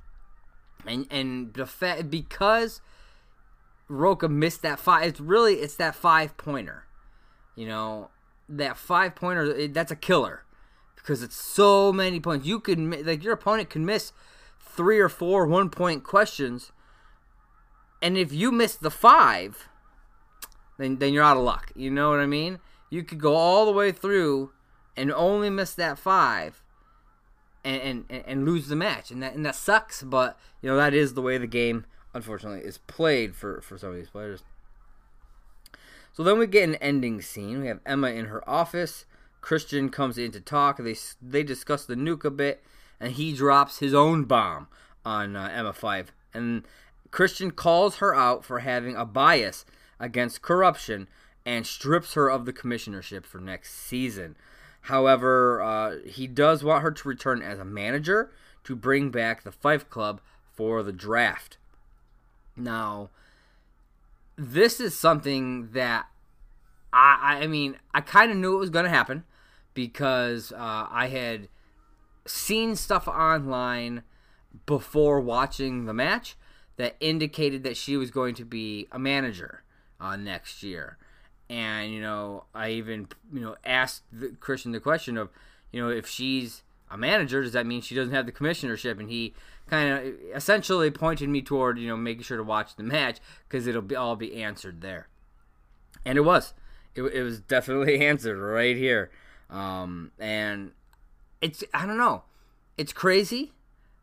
and 0.86 1.08
and 1.10 1.54
the 1.54 2.06
because 2.10 2.82
Rocha 3.88 4.28
missed 4.28 4.62
that 4.64 4.80
five, 4.80 5.08
it's 5.08 5.20
really 5.20 5.56
it's 5.56 5.76
that 5.76 5.96
five 5.96 6.38
pointer. 6.38 6.86
You 7.56 7.68
know 7.68 8.10
that 8.50 8.78
five 8.78 9.16
pointer 9.16 9.68
that's 9.68 9.92
a 9.92 9.96
killer 9.96 10.44
because 10.96 11.24
it's 11.24 11.36
so 11.36 11.94
many 11.94 12.20
points. 12.20 12.46
You 12.46 12.60
could 12.60 12.80
like 13.06 13.24
your 13.24 13.34
opponent 13.34 13.70
can 13.70 13.86
miss 13.86 14.12
three 14.60 15.00
or 15.00 15.10
four 15.10 15.46
one 15.46 15.70
point 15.70 16.04
questions, 16.04 16.72
and 18.02 18.18
if 18.18 18.34
you 18.34 18.52
miss 18.52 18.76
the 18.76 18.92
five, 18.92 19.70
then 20.78 20.98
then 20.98 21.14
you're 21.14 21.24
out 21.24 21.38
of 21.38 21.44
luck. 21.44 21.72
You 21.76 21.92
know 21.92 22.10
what 22.10 22.20
I 22.20 22.26
mean? 22.26 22.60
You 22.90 23.04
could 23.04 23.20
go 23.20 23.36
all 23.36 23.66
the 23.66 23.72
way 23.72 23.92
through 23.92 24.52
and 24.96 25.12
only 25.12 25.50
miss 25.50 25.74
that 25.76 25.98
five 26.00 26.64
and, 27.64 28.06
and, 28.10 28.24
and 28.25 28.46
lose 28.46 28.68
the 28.68 28.75
match. 28.75 29.12
And 29.12 29.22
that, 29.24 29.34
and 29.34 29.46
that 29.46 29.56
sucks, 29.56 30.04
but, 30.04 30.38
you 30.62 30.70
know, 30.70 30.77
that 30.77 30.94
is 30.94 31.13
the 31.13 31.22
way 31.22 31.38
the 31.38 31.48
game, 31.48 31.86
unfortunately, 32.15 32.62
is 32.62 32.79
played 32.79 33.36
for, 33.36 33.62
for 33.62 33.77
some 33.77 33.89
of 33.89 33.95
these 33.95 34.10
players. 34.10 34.43
So 36.13 36.24
then 36.24 36.39
we 36.39 36.48
get 36.48 36.67
an 36.67 36.75
ending 36.75 37.22
scene. 37.22 37.62
We 37.62 37.67
have 37.67 37.81
Emma 37.86 38.07
in 38.07 38.25
her 38.25 38.50
office. 38.50 39.05
Christian 39.41 39.89
comes 39.89 40.17
in 40.17 40.31
to 40.31 40.39
talk. 40.39 40.77
They 40.77 40.95
they 41.22 41.43
discuss 41.43 41.86
the 41.86 41.95
nuke 41.95 42.24
a 42.24 42.31
bit, 42.31 42.63
and 43.00 43.12
he 43.12 43.36
drops 43.36 43.79
his 43.79 43.93
own 43.93 44.24
bomb 44.24 44.67
on 45.05 45.36
uh, 45.36 45.50
Emma 45.53 45.74
Fyffe. 45.74 46.07
And 46.34 46.65
Christian 47.12 47.51
calls 47.51 47.98
her 47.98 48.15
out 48.15 48.45
for 48.45 48.60
having 48.60 48.95
a 48.95 49.05
bias 49.05 49.65
against 50.00 50.41
corruption 50.41 51.07
and 51.45 51.67
strips 51.67 52.13
her 52.13 52.29
of 52.29 52.45
the 52.45 52.53
commissionership 52.53 53.25
for 53.25 53.39
next 53.39 53.74
season. 53.74 54.38
However, 54.81 55.62
uh, 55.62 55.98
he 56.05 56.27
does 56.27 56.63
want 56.63 56.81
her 56.81 56.91
to 56.91 57.07
return 57.07 57.41
as 57.41 57.60
a 57.60 57.65
manager 57.65 58.31
to 58.63 58.75
bring 58.75 59.12
back 59.12 59.43
the 59.43 59.51
Fyffe 59.51 59.89
Club 59.89 60.22
for 60.53 60.81
the 60.81 60.93
draft. 60.93 61.57
Now, 62.55 63.09
this 64.38 64.79
is 64.79 64.97
something 64.97 65.71
that 65.71 66.07
I, 66.91 67.39
I 67.41 67.47
mean, 67.47 67.77
I 67.93 68.01
kind 68.01 68.31
of 68.31 68.38
knew 68.38 68.55
it 68.55 68.59
was 68.59 68.69
going 68.69 68.85
to 68.85 68.91
happen 68.91 69.25
because 69.74 70.51
uh, 70.53 70.88
I 70.89 71.07
had 71.07 71.50
seen 72.25 72.75
stuff 72.75 73.07
online 73.07 74.03
before 74.65 75.19
watching 75.19 75.85
the 75.85 75.93
match 75.93 76.35
that 76.77 76.95
indicated 77.00 77.63
that 77.63 77.77
she 77.77 77.97
was 77.97 78.12
going 78.12 78.35
to 78.35 78.45
be 78.45 78.88
a 78.91 79.00
manager 79.00 79.63
uh, 80.00 80.15
next 80.15 80.63
year. 80.63 80.97
And 81.50 81.93
you 81.93 82.01
know 82.01 82.45
I 82.55 82.71
even 82.71 83.07
you 83.31 83.41
know 83.41 83.55
asked 83.63 84.01
the, 84.12 84.29
Christian 84.39 84.71
the 84.71 84.79
question 84.79 85.15
of 85.15 85.29
you 85.71 85.79
know 85.79 85.89
if 85.89 86.07
she's 86.07 86.63
a 86.89 86.97
manager 86.97 87.43
does 87.43 87.53
that 87.53 87.67
mean 87.67 87.81
she 87.81 87.93
doesn't 87.93 88.13
have 88.13 88.25
the 88.25 88.31
commissionership? 88.31 89.00
And 89.00 89.12
he 89.12 89.33
kind 89.67 89.91
of 89.91 90.13
essentially 90.36 90.91
pointed 90.91 91.29
me 91.29 91.41
toward 91.41 91.79
you 91.79 91.88
know 91.88 91.98
making 91.98 92.24
sure 92.24 92.38
to 92.38 92.43
watch 92.43 92.75
the 92.75 92.84
match 92.84 93.19
because 93.48 93.67
it'll 93.67 93.81
be 93.81 93.95
all 93.95 94.15
be 94.15 94.41
answered 94.41 94.81
there. 94.81 95.07
And 96.05 96.17
it 96.17 96.22
was. 96.22 96.53
It, 96.93 97.03
it 97.03 97.24
was 97.24 97.39
definitely 97.39 98.00
answered 98.05 98.38
right 98.38 98.77
here. 98.77 99.12
Um, 99.50 100.12
and 100.19 100.72
it's 101.41 101.63
I 101.74 101.86
don't 101.86 101.98
know. 101.98 102.24
It's 102.77 102.93
crazy 102.93 103.51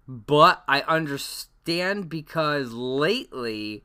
but 0.06 0.62
I 0.66 0.82
understand 0.82 2.08
because 2.08 2.72
lately 2.72 3.84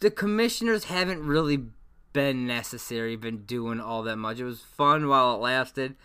the 0.00 0.10
commissioners 0.10 0.84
haven't 0.84 1.26
really 1.26 1.64
been 2.12 2.46
necessary, 2.46 3.16
been 3.16 3.44
doing 3.44 3.80
all 3.80 4.02
that 4.04 4.16
much. 4.16 4.38
It 4.38 4.44
was 4.44 4.60
fun 4.60 5.08
while 5.08 5.34
it 5.34 5.38
lasted, 5.38 5.96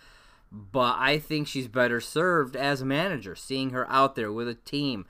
but 0.52 0.98
I 1.00 1.18
think 1.18 1.48
she's 1.48 1.68
better 1.68 2.02
served 2.02 2.56
as 2.56 2.82
a 2.82 2.86
manager, 2.86 3.36
seeing 3.36 3.70
her 3.70 3.90
out 3.90 4.16
there 4.16 4.32
with 4.32 4.48
a 4.48 4.56
team, 4.56 5.06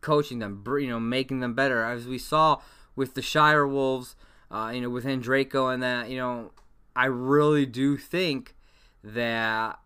coaching 0.00 0.38
them, 0.38 0.62
you 0.66 0.88
know, 0.88 1.00
making 1.00 1.40
them 1.40 1.54
better. 1.54 1.84
As 1.84 2.06
we 2.06 2.18
saw 2.18 2.60
with 2.94 3.14
the 3.14 3.22
Shire 3.22 3.66
Wolves, 3.66 4.14
uh, 4.50 4.70
you 4.72 4.80
know, 4.80 4.90
with 4.90 5.04
Draco 5.22 5.68
and 5.68 5.82
that, 5.82 6.08
you 6.10 6.16
know, 6.16 6.52
I 6.94 7.06
really 7.06 7.66
do 7.66 7.96
think 7.96 8.54
that 9.02 9.78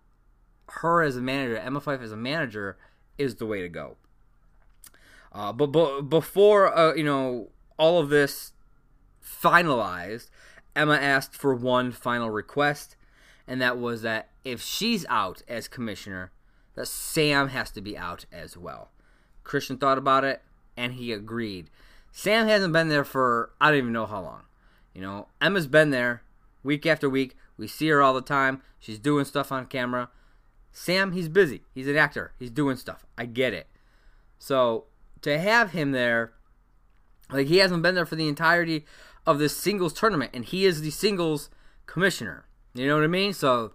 her 0.69 1.03
as 1.03 1.17
a 1.17 1.23
manager, 1.23 1.57
Emma 1.57 1.81
Fyffe 1.81 2.03
as 2.03 2.12
a 2.12 2.17
manager, 2.17 2.77
is 3.17 3.37
the 3.37 3.47
way 3.47 3.62
to 3.62 3.69
go. 3.69 3.97
Uh, 5.33 5.53
but, 5.53 5.69
but 5.69 6.03
before 6.03 6.77
uh, 6.77 6.95
you 6.95 7.05
know 7.05 7.49
all 7.77 7.99
of 8.00 8.09
this 8.09 8.53
finalized, 9.23 10.31
Emma 10.75 10.95
asked 10.95 11.35
for 11.35 11.55
one 11.55 11.93
final 11.93 12.31
request, 12.31 12.97
and 13.47 13.61
that 13.61 13.79
was 13.79 14.03
that 14.03 14.29
if 14.50 14.62
she's 14.62 15.05
out 15.09 15.43
as 15.49 15.69
commissioner, 15.69 16.33
that 16.75 16.88
Sam 16.88 17.49
has 17.49 17.71
to 17.73 17.81
be 17.81 17.97
out 17.97 18.25
as 18.33 18.57
well. 18.57 18.90
Christian 19.45 19.78
thought 19.78 19.99
about 19.99 20.25
it, 20.25 20.43
and 20.76 20.95
he 20.95 21.12
agreed. 21.12 21.71
Sam 22.12 22.47
hasn't 22.49 22.73
been 22.73 22.88
there 22.88 23.05
for 23.05 23.50
I 23.61 23.71
don't 23.71 23.78
even 23.78 23.93
know 23.93 24.07
how 24.07 24.23
long. 24.23 24.43
You 24.95 25.02
know, 25.02 25.28
Emma's 25.40 25.67
been 25.67 25.90
there 25.90 26.23
week 26.62 26.87
after 26.87 27.09
week. 27.09 27.37
We 27.57 27.67
see 27.67 27.88
her 27.88 28.02
all 28.02 28.14
the 28.14 28.23
time. 28.23 28.62
She's 28.78 28.99
doing 28.99 29.25
stuff 29.25 29.52
on 29.52 29.67
camera. 29.67 30.09
Sam, 30.73 31.12
he's 31.12 31.28
busy. 31.28 31.62
He's 31.75 31.88
an 31.88 31.97
actor. 31.97 32.33
He's 32.38 32.50
doing 32.50 32.76
stuff. 32.76 33.05
I 33.17 33.26
get 33.26 33.52
it. 33.52 33.67
So 34.38 34.85
to 35.23 35.38
have 35.38 35.73
him 35.73 35.93
there, 35.93 36.33
like 37.31 37.49
he 37.49 37.59
hasn't 37.59 37.83
been 37.83 37.95
there 37.95 38.07
for 38.07 38.17
the 38.17 38.28
entirety 38.28 38.87
of 39.26 39.38
this 39.38 39.57
singles 39.57 39.93
tournament, 39.93 40.31
and 40.33 40.45
he 40.45 40.64
is 40.64 40.81
the 40.81 40.90
singles 40.90 41.50
commissioner. 41.87 42.47
You 42.75 42.87
know 42.87 42.95
what 42.95 43.05
I 43.05 43.09
mean? 43.09 43.33
So 43.33 43.73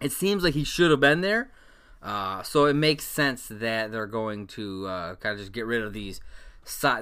it 0.00 0.12
seems 0.12 0.44
like 0.44 0.54
he 0.54 0.64
should 0.64 0.90
have 0.90 1.00
been 1.00 1.20
there. 1.20 1.50
Uh, 2.02 2.42
so 2.42 2.66
it 2.66 2.74
makes 2.74 3.04
sense 3.04 3.48
that 3.48 3.90
they're 3.90 4.06
going 4.06 4.46
to 4.46 4.86
uh, 4.86 5.14
kind 5.16 5.32
of 5.32 5.38
just 5.38 5.52
get 5.52 5.66
rid 5.66 5.82
of 5.82 5.92
these 5.92 6.20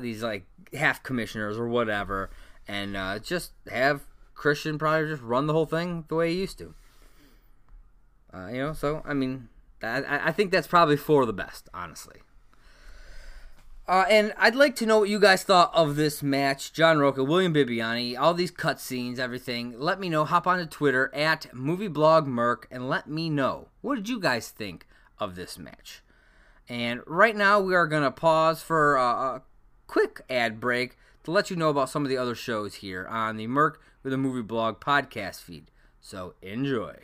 these 0.00 0.22
like 0.22 0.46
half 0.72 1.02
commissioners 1.02 1.58
or 1.58 1.68
whatever, 1.68 2.30
and 2.66 2.96
uh, 2.96 3.18
just 3.18 3.52
have 3.70 4.02
Christian 4.34 4.78
probably 4.78 5.08
just 5.08 5.22
run 5.22 5.46
the 5.46 5.52
whole 5.52 5.66
thing 5.66 6.04
the 6.08 6.14
way 6.14 6.32
he 6.32 6.40
used 6.40 6.58
to. 6.58 6.74
Uh, 8.32 8.48
you 8.48 8.58
know, 8.58 8.72
so 8.72 9.02
I 9.04 9.12
mean, 9.12 9.48
I, 9.82 10.28
I 10.28 10.32
think 10.32 10.50
that's 10.50 10.66
probably 10.66 10.96
for 10.96 11.26
the 11.26 11.32
best, 11.32 11.68
honestly. 11.74 12.20
Uh, 13.88 14.04
and 14.10 14.34
I'd 14.36 14.56
like 14.56 14.74
to 14.76 14.86
know 14.86 14.98
what 14.98 15.08
you 15.08 15.20
guys 15.20 15.44
thought 15.44 15.72
of 15.72 15.94
this 15.94 16.20
match. 16.20 16.72
John 16.72 16.98
Rocha, 16.98 17.22
William 17.22 17.54
Bibbiani, 17.54 18.18
all 18.18 18.34
these 18.34 18.50
cutscenes, 18.50 19.20
everything. 19.20 19.78
Let 19.78 20.00
me 20.00 20.08
know. 20.08 20.24
Hop 20.24 20.46
onto 20.46 20.66
Twitter 20.66 21.08
at 21.14 21.46
MovieBlogMerc 21.54 22.64
and 22.70 22.88
let 22.88 23.08
me 23.08 23.30
know. 23.30 23.68
What 23.82 23.94
did 23.94 24.08
you 24.08 24.18
guys 24.18 24.48
think 24.48 24.88
of 25.20 25.36
this 25.36 25.56
match? 25.56 26.02
And 26.68 27.00
right 27.06 27.36
now 27.36 27.60
we 27.60 27.76
are 27.76 27.86
going 27.86 28.02
to 28.02 28.10
pause 28.10 28.60
for 28.60 28.96
a, 28.96 29.00
a 29.00 29.42
quick 29.86 30.20
ad 30.28 30.58
break 30.58 30.96
to 31.22 31.30
let 31.30 31.48
you 31.48 31.54
know 31.54 31.70
about 31.70 31.88
some 31.88 32.02
of 32.02 32.08
the 32.08 32.18
other 32.18 32.34
shows 32.34 32.76
here 32.76 33.06
on 33.06 33.36
the 33.36 33.46
Merc 33.46 33.80
with 34.02 34.12
a 34.12 34.18
Movie 34.18 34.42
Blog 34.42 34.80
podcast 34.80 35.42
feed. 35.42 35.70
So 36.00 36.34
enjoy. 36.42 36.96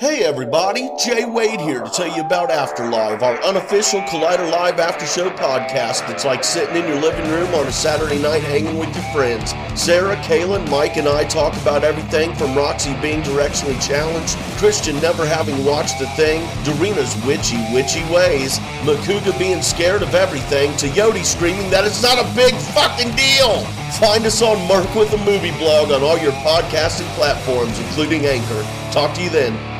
Hey 0.00 0.24
everybody, 0.24 0.88
Jay 0.98 1.26
Wade 1.26 1.60
here 1.60 1.82
to 1.82 1.90
tell 1.90 2.08
you 2.16 2.22
about 2.22 2.48
Afterlive, 2.48 3.20
our 3.20 3.36
unofficial 3.44 4.00
Collider 4.00 4.50
Live 4.50 4.80
after 4.80 5.04
show 5.04 5.28
podcast 5.28 6.08
that's 6.08 6.24
like 6.24 6.42
sitting 6.42 6.74
in 6.74 6.88
your 6.88 6.98
living 7.02 7.30
room 7.30 7.54
on 7.54 7.66
a 7.66 7.70
Saturday 7.70 8.18
night 8.18 8.42
hanging 8.42 8.78
with 8.78 8.88
your 8.94 9.04
friends. 9.12 9.52
Sarah, 9.78 10.16
Kaylin, 10.24 10.66
Mike, 10.70 10.96
and 10.96 11.06
I 11.06 11.24
talk 11.24 11.54
about 11.60 11.84
everything 11.84 12.34
from 12.34 12.56
Roxy 12.56 12.94
being 13.02 13.20
directionally 13.20 13.78
challenged, 13.86 14.38
Christian 14.56 14.98
never 15.02 15.26
having 15.26 15.66
watched 15.66 16.00
a 16.00 16.06
thing, 16.16 16.40
Darina's 16.64 17.14
witchy, 17.26 17.60
witchy 17.70 18.02
ways, 18.10 18.58
Macuga 18.88 19.38
being 19.38 19.60
scared 19.60 20.00
of 20.00 20.14
everything, 20.14 20.74
to 20.78 20.88
Yodi 20.88 21.26
screaming 21.26 21.68
that 21.68 21.84
it's 21.84 22.02
not 22.02 22.16
a 22.16 22.34
big 22.34 22.54
fucking 22.72 23.14
deal. 23.16 23.66
Find 24.00 24.24
us 24.24 24.40
on 24.40 24.66
Merc 24.66 24.94
with 24.94 25.12
a 25.12 25.18
Movie 25.18 25.52
blog 25.58 25.92
on 25.92 26.02
all 26.02 26.16
your 26.16 26.32
podcasting 26.40 27.08
platforms, 27.16 27.78
including 27.80 28.24
Anchor. 28.24 28.62
Talk 28.92 29.14
to 29.16 29.22
you 29.22 29.28
then. 29.28 29.79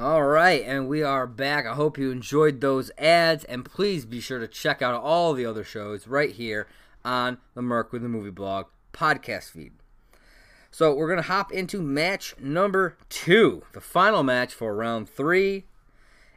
All 0.00 0.22
right, 0.22 0.62
and 0.64 0.88
we 0.88 1.02
are 1.02 1.26
back. 1.26 1.66
I 1.66 1.74
hope 1.74 1.98
you 1.98 2.10
enjoyed 2.10 2.62
those 2.62 2.90
ads, 2.96 3.44
and 3.44 3.66
please 3.66 4.06
be 4.06 4.18
sure 4.18 4.38
to 4.38 4.48
check 4.48 4.80
out 4.80 4.94
all 4.94 5.34
the 5.34 5.44
other 5.44 5.62
shows 5.62 6.08
right 6.08 6.30
here 6.30 6.66
on 7.04 7.36
the 7.52 7.60
Merc 7.60 7.92
with 7.92 8.00
the 8.00 8.08
Movie 8.08 8.30
Blog 8.30 8.68
podcast 8.94 9.50
feed. 9.50 9.72
So 10.70 10.94
we're 10.94 11.10
gonna 11.10 11.20
hop 11.20 11.52
into 11.52 11.82
match 11.82 12.34
number 12.40 12.96
two, 13.10 13.64
the 13.74 13.82
final 13.82 14.22
match 14.22 14.54
for 14.54 14.74
round 14.74 15.06
three, 15.06 15.66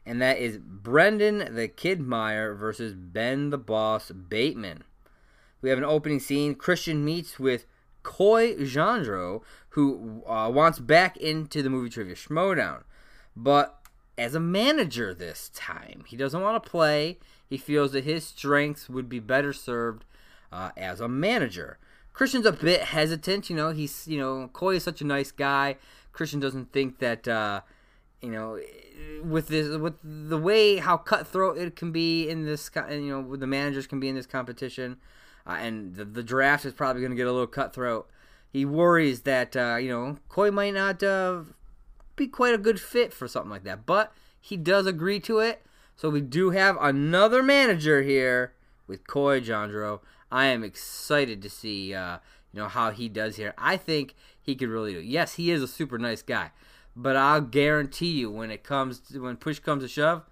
and 0.06 0.22
that 0.22 0.40
is 0.40 0.58
Brendan 0.58 1.56
the 1.56 1.70
Kid 1.70 2.02
Meyer 2.02 2.54
versus 2.56 2.94
Ben 2.94 3.50
the 3.50 3.58
Boss 3.58 4.12
Bateman. 4.12 4.84
We 5.62 5.70
have 5.70 5.78
an 5.78 5.86
opening 5.86 6.20
scene. 6.20 6.56
Christian 6.56 7.06
meets 7.06 7.40
with 7.40 7.66
Coy 8.04 8.56
Jandreau, 8.56 9.42
who 9.70 10.22
uh, 10.28 10.52
wants 10.54 10.80
back 10.80 11.16
into 11.16 11.64
the 11.64 11.70
movie 11.70 11.90
trivia 11.90 12.16
Schmoedown 12.16 12.84
but 13.36 13.84
as 14.18 14.36
a 14.36 14.40
manager 14.40 15.14
this 15.14 15.50
time. 15.54 16.04
He 16.08 16.18
doesn't 16.18 16.42
want 16.42 16.62
to 16.62 16.70
play. 16.70 17.18
He 17.48 17.58
feels 17.58 17.92
that 17.94 18.04
his 18.04 18.26
strengths 18.26 18.90
would 18.90 19.10
be 19.10 19.20
better 19.20 19.54
served 19.54 20.06
uh, 20.52 20.72
as 20.78 21.00
a 21.00 21.08
manager. 21.08 21.78
Christian's 22.14 22.46
a 22.46 22.52
bit 22.52 22.82
hesitant. 22.82 23.50
You 23.50 23.56
know, 23.56 23.72
he's 23.72 24.08
you 24.08 24.20
know 24.20 24.50
Coy 24.54 24.76
is 24.76 24.84
such 24.84 25.02
a 25.02 25.06
nice 25.06 25.32
guy. 25.32 25.78
Christian 26.12 26.40
doesn't 26.40 26.72
think 26.72 27.00
that 27.00 27.28
uh, 27.28 27.62
you 28.22 28.30
know 28.30 28.60
with 29.24 29.48
this 29.48 29.76
with 29.78 29.96
the 30.04 30.38
way 30.38 30.78
how 30.78 30.96
cutthroat 30.96 31.58
it 31.58 31.76
can 31.76 31.92
be 31.92 32.30
in 32.30 32.46
this 32.46 32.70
you 32.92 33.10
know 33.10 33.36
the 33.36 33.48
managers 33.48 33.88
can 33.88 34.00
be 34.00 34.10
in 34.10 34.16
this 34.16 34.28
competition, 34.28 34.98
uh, 35.48 35.58
and 35.60 35.96
the, 35.96 36.06
the 36.06 36.24
draft 36.24 36.66
is 36.66 36.74
probably 36.74 37.02
going 37.02 37.12
to 37.12 37.18
get 37.18 37.28
a 37.28 37.32
little 37.32 37.48
cutthroat. 37.48 38.08
He 38.52 38.64
worries 38.64 39.22
that 39.22 39.56
uh, 39.56 39.78
you 39.78 39.90
know 39.90 40.20
Coy 40.30 40.52
might 40.52 40.76
not 40.76 41.02
uh, 41.02 41.42
be 42.16 42.28
quite 42.28 42.54
a 42.54 42.60
good 42.60 42.80
fit 42.80 43.14
for 43.14 43.28
something 43.28 43.52
like 43.52 43.64
that. 43.64 43.86
But 43.86 44.14
he 44.40 44.58
does 44.58 44.86
agree 44.86 45.20
to 45.22 45.40
it. 45.40 45.66
So 45.96 46.10
we 46.10 46.22
do 46.22 46.50
have 46.52 46.78
another 46.82 47.44
manager 47.44 48.02
here 48.02 48.54
with 48.88 49.08
Coy 49.08 49.40
Jandreau. 49.40 50.00
I 50.32 50.46
am 50.46 50.64
excited 50.64 51.42
to 51.44 51.50
see 51.50 51.94
uh, 51.94 52.18
you 52.52 52.60
know 52.60 52.68
how 52.68 52.92
he 52.92 53.10
does 53.10 53.36
here. 53.36 53.54
I 53.58 53.78
think 53.78 54.16
he 54.42 54.56
could 54.56 54.70
really 54.70 54.94
do. 54.94 55.00
It. 55.00 55.06
Yes, 55.06 55.36
he 55.36 55.52
is 55.52 55.62
a 55.62 55.68
super 55.68 55.98
nice 55.98 56.22
guy, 56.22 56.52
but 56.96 57.16
I'll 57.16 57.42
guarantee 57.42 58.12
you 58.12 58.32
when 58.32 58.52
it 58.52 58.64
comes 58.64 59.00
to, 59.00 59.20
when 59.20 59.38
push 59.38 59.60
comes 59.60 59.84
to 59.84 59.88
shove, 59.88 60.24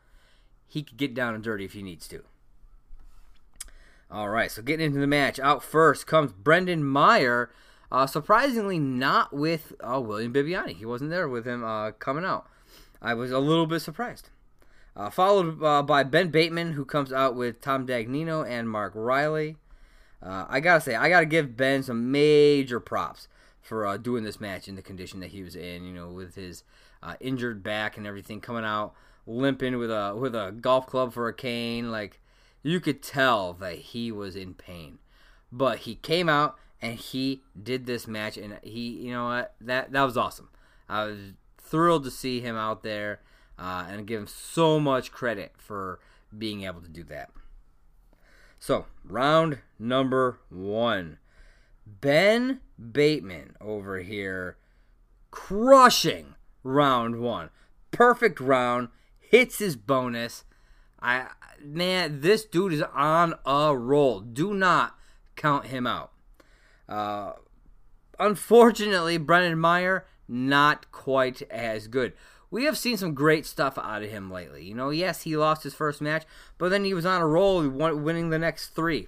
he 0.68 0.84
could 0.84 0.98
get 0.98 1.14
down 1.14 1.36
and 1.36 1.44
dirty 1.44 1.66
if 1.66 1.74
he 1.74 1.84
needs 1.84 2.08
to. 2.10 2.24
All 4.10 4.30
right, 4.30 4.52
so 4.52 4.62
getting 4.62 4.88
into 4.88 5.00
the 5.00 5.08
match, 5.08 5.40
out 5.40 5.64
first 5.64 6.06
comes 6.06 6.34
Brendan 6.34 6.84
Meyer 6.84 7.50
uh, 7.92 8.08
surprisingly, 8.08 8.80
not 8.80 9.34
with 9.34 9.74
uh, 9.82 10.00
William 10.00 10.34
Bibbiani. 10.34 10.76
He 10.78 10.86
wasn't 10.86 11.10
there 11.10 11.28
with 11.28 11.46
him 11.46 11.64
uh, 11.64 11.92
coming 11.92 12.26
out. 12.26 12.48
I 13.02 13.14
was 13.14 13.32
a 13.32 13.40
little 13.40 13.66
bit 13.66 13.82
surprised. 13.82 14.30
Uh, 14.96 15.10
followed 15.10 15.64
uh, 15.64 15.82
by 15.82 16.04
Ben 16.04 16.30
Bateman, 16.30 16.74
who 16.74 16.86
comes 16.86 17.12
out 17.12 17.36
with 17.36 17.62
Tom 17.62 17.88
Dagnino 17.88 18.48
and 18.48 18.70
Mark 18.70 18.94
Riley. 18.96 19.58
Uh, 20.22 20.46
I 20.48 20.60
gotta 20.60 20.82
say, 20.82 20.96
I 20.96 21.10
gotta 21.10 21.26
give 21.26 21.58
Ben 21.58 21.82
some 21.84 22.12
major 22.12 22.80
props 22.80 23.28
for 23.62 23.98
doing 23.98 24.24
this 24.24 24.40
match 24.40 24.68
in 24.68 24.76
the 24.76 24.82
condition 24.82 25.20
that 25.22 25.30
he 25.32 25.42
was 25.42 25.56
in. 25.56 25.84
You 25.84 25.94
know, 25.94 26.10
with 26.10 26.36
his 26.36 26.64
injured 27.20 27.64
back 27.64 27.98
and 27.98 28.06
everything, 28.06 28.40
coming 28.40 28.66
out 28.66 28.94
limping 29.26 29.78
with 29.78 29.92
a 29.92 30.16
with 30.16 30.36
a 30.36 30.54
golf 30.60 30.88
club 30.88 31.14
for 31.14 31.28
a 31.28 31.34
cane. 31.34 31.92
Like 31.92 32.20
you 32.64 32.80
could 32.80 33.02
tell 33.02 33.54
that 33.54 33.76
he 33.76 34.12
was 34.12 34.36
in 34.36 34.54
pain, 34.54 35.00
but 35.52 35.80
he 35.80 35.96
came 35.96 36.30
out 36.30 36.58
and 36.82 36.98
he 36.98 37.44
did 37.62 37.86
this 37.86 38.08
match, 38.08 38.38
and 38.38 38.60
he, 38.64 38.90
you 38.90 39.12
know 39.12 39.26
what, 39.26 39.56
that 39.62 39.92
that 39.92 40.04
was 40.04 40.18
awesome. 40.18 40.50
I 40.90 41.06
was 41.06 41.20
thrilled 41.58 42.04
to 42.06 42.12
see 42.12 42.42
him 42.42 42.56
out 42.56 42.84
there, 42.84 43.22
uh, 43.58 43.86
and 43.90 44.08
give 44.08 44.22
him 44.22 44.28
so 44.28 44.80
much 44.80 45.12
credit 45.12 45.54
for 45.58 46.00
being 46.38 46.64
able 46.64 46.82
to 46.82 46.90
do 46.90 47.04
that. 47.06 47.30
So, 48.60 48.86
round 49.04 49.60
number 49.80 50.40
one. 50.50 51.18
Ben 51.86 52.62
Bateman 52.80 53.56
over 53.60 54.00
here 54.00 54.58
crushing 55.32 56.36
round 56.64 57.20
one. 57.20 57.50
Perfect 57.90 58.40
round, 58.40 58.90
hits 59.20 59.60
his 59.60 59.76
bonus. 59.76 60.44
I 61.02 61.28
man, 61.60 62.22
this 62.22 62.46
dude 62.46 62.74
is 62.74 62.84
on 62.94 63.36
a 63.46 63.76
roll. 63.76 64.20
Do 64.20 64.54
not 64.54 64.96
count 65.36 65.68
him 65.68 65.88
out. 65.88 66.11
Uh, 66.92 67.34
unfortunately, 68.20 69.18
Brendan 69.18 69.58
Meyer 69.58 70.06
not 70.28 70.92
quite 70.92 71.42
as 71.44 71.88
good. 71.88 72.14
We 72.50 72.66
have 72.66 72.78
seen 72.78 72.98
some 72.98 73.14
great 73.14 73.46
stuff 73.46 73.78
out 73.78 74.04
of 74.04 74.10
him 74.10 74.30
lately. 74.30 74.66
You 74.66 74.76
know, 74.76 74.90
yes, 74.90 75.22
he 75.22 75.38
lost 75.38 75.64
his 75.64 75.74
first 75.74 76.02
match, 76.02 76.26
but 76.58 76.70
then 76.70 76.84
he 76.84 76.94
was 76.94 77.06
on 77.06 77.22
a 77.22 77.28
roll, 77.28 77.66
winning 77.68 78.30
the 78.30 78.38
next 78.38 78.70
three. 78.70 79.08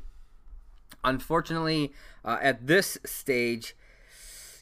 Unfortunately, 1.04 1.92
uh, 2.24 2.38
at 2.42 2.68
this 2.68 2.98
stage, 3.06 3.76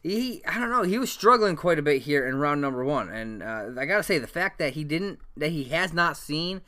he 0.01 0.41
I 0.47 0.59
don't 0.59 0.71
know 0.71 0.81
he 0.81 0.97
was 0.97 1.11
struggling 1.11 1.55
quite 1.55 1.77
a 1.77 1.83
bit 1.83 2.01
here 2.01 2.27
in 2.27 2.37
round 2.37 2.59
number 2.59 2.83
one, 2.83 3.09
and 3.09 3.43
uh, 3.43 3.67
I 3.77 3.85
gotta 3.85 4.01
say 4.01 4.17
the 4.17 4.25
fact 4.25 4.57
that 4.57 4.73
he 4.73 4.83
didn't 4.83 5.19
that 5.37 5.51
he 5.51 5.65
has 5.65 5.93
not 5.93 6.17
seen 6.17 6.61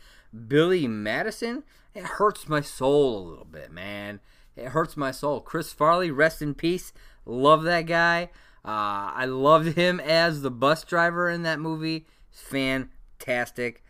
Billy 0.48 0.88
Madison 0.88 1.64
it 1.94 2.04
hurts 2.04 2.50
my 2.50 2.62
soul 2.62 3.18
a 3.18 3.28
little 3.30 3.46
bit, 3.46 3.72
man. 3.72 4.20
It 4.56 4.68
hurts 4.70 4.96
my 4.96 5.12
soul. 5.12 5.42
Chris 5.42 5.74
Farley, 5.74 6.12
rest 6.12 6.42
in 6.42 6.54
peace. 6.54 6.94
Love 7.26 7.64
that 7.64 7.84
guy. 7.84 8.30
Uh, 8.66 9.12
I 9.16 9.26
loved 9.26 9.76
him 9.76 10.00
as 10.00 10.42
the 10.42 10.52
bus 10.52 10.84
driver 10.84 11.30
in 11.30 11.44
that 11.44 11.60
movie. 11.60 12.06
Fantastic. 12.32 13.84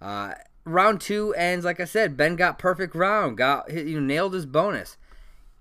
Uh, 0.00 0.34
round 0.64 1.00
two 1.00 1.34
ends 1.34 1.64
like 1.64 1.80
I 1.80 1.84
said. 1.84 2.16
Ben 2.16 2.36
got 2.36 2.58
perfect 2.58 2.94
round. 2.94 3.36
Got 3.36 3.72
you 3.72 4.00
nailed 4.00 4.34
his 4.34 4.46
bonus. 4.46 4.96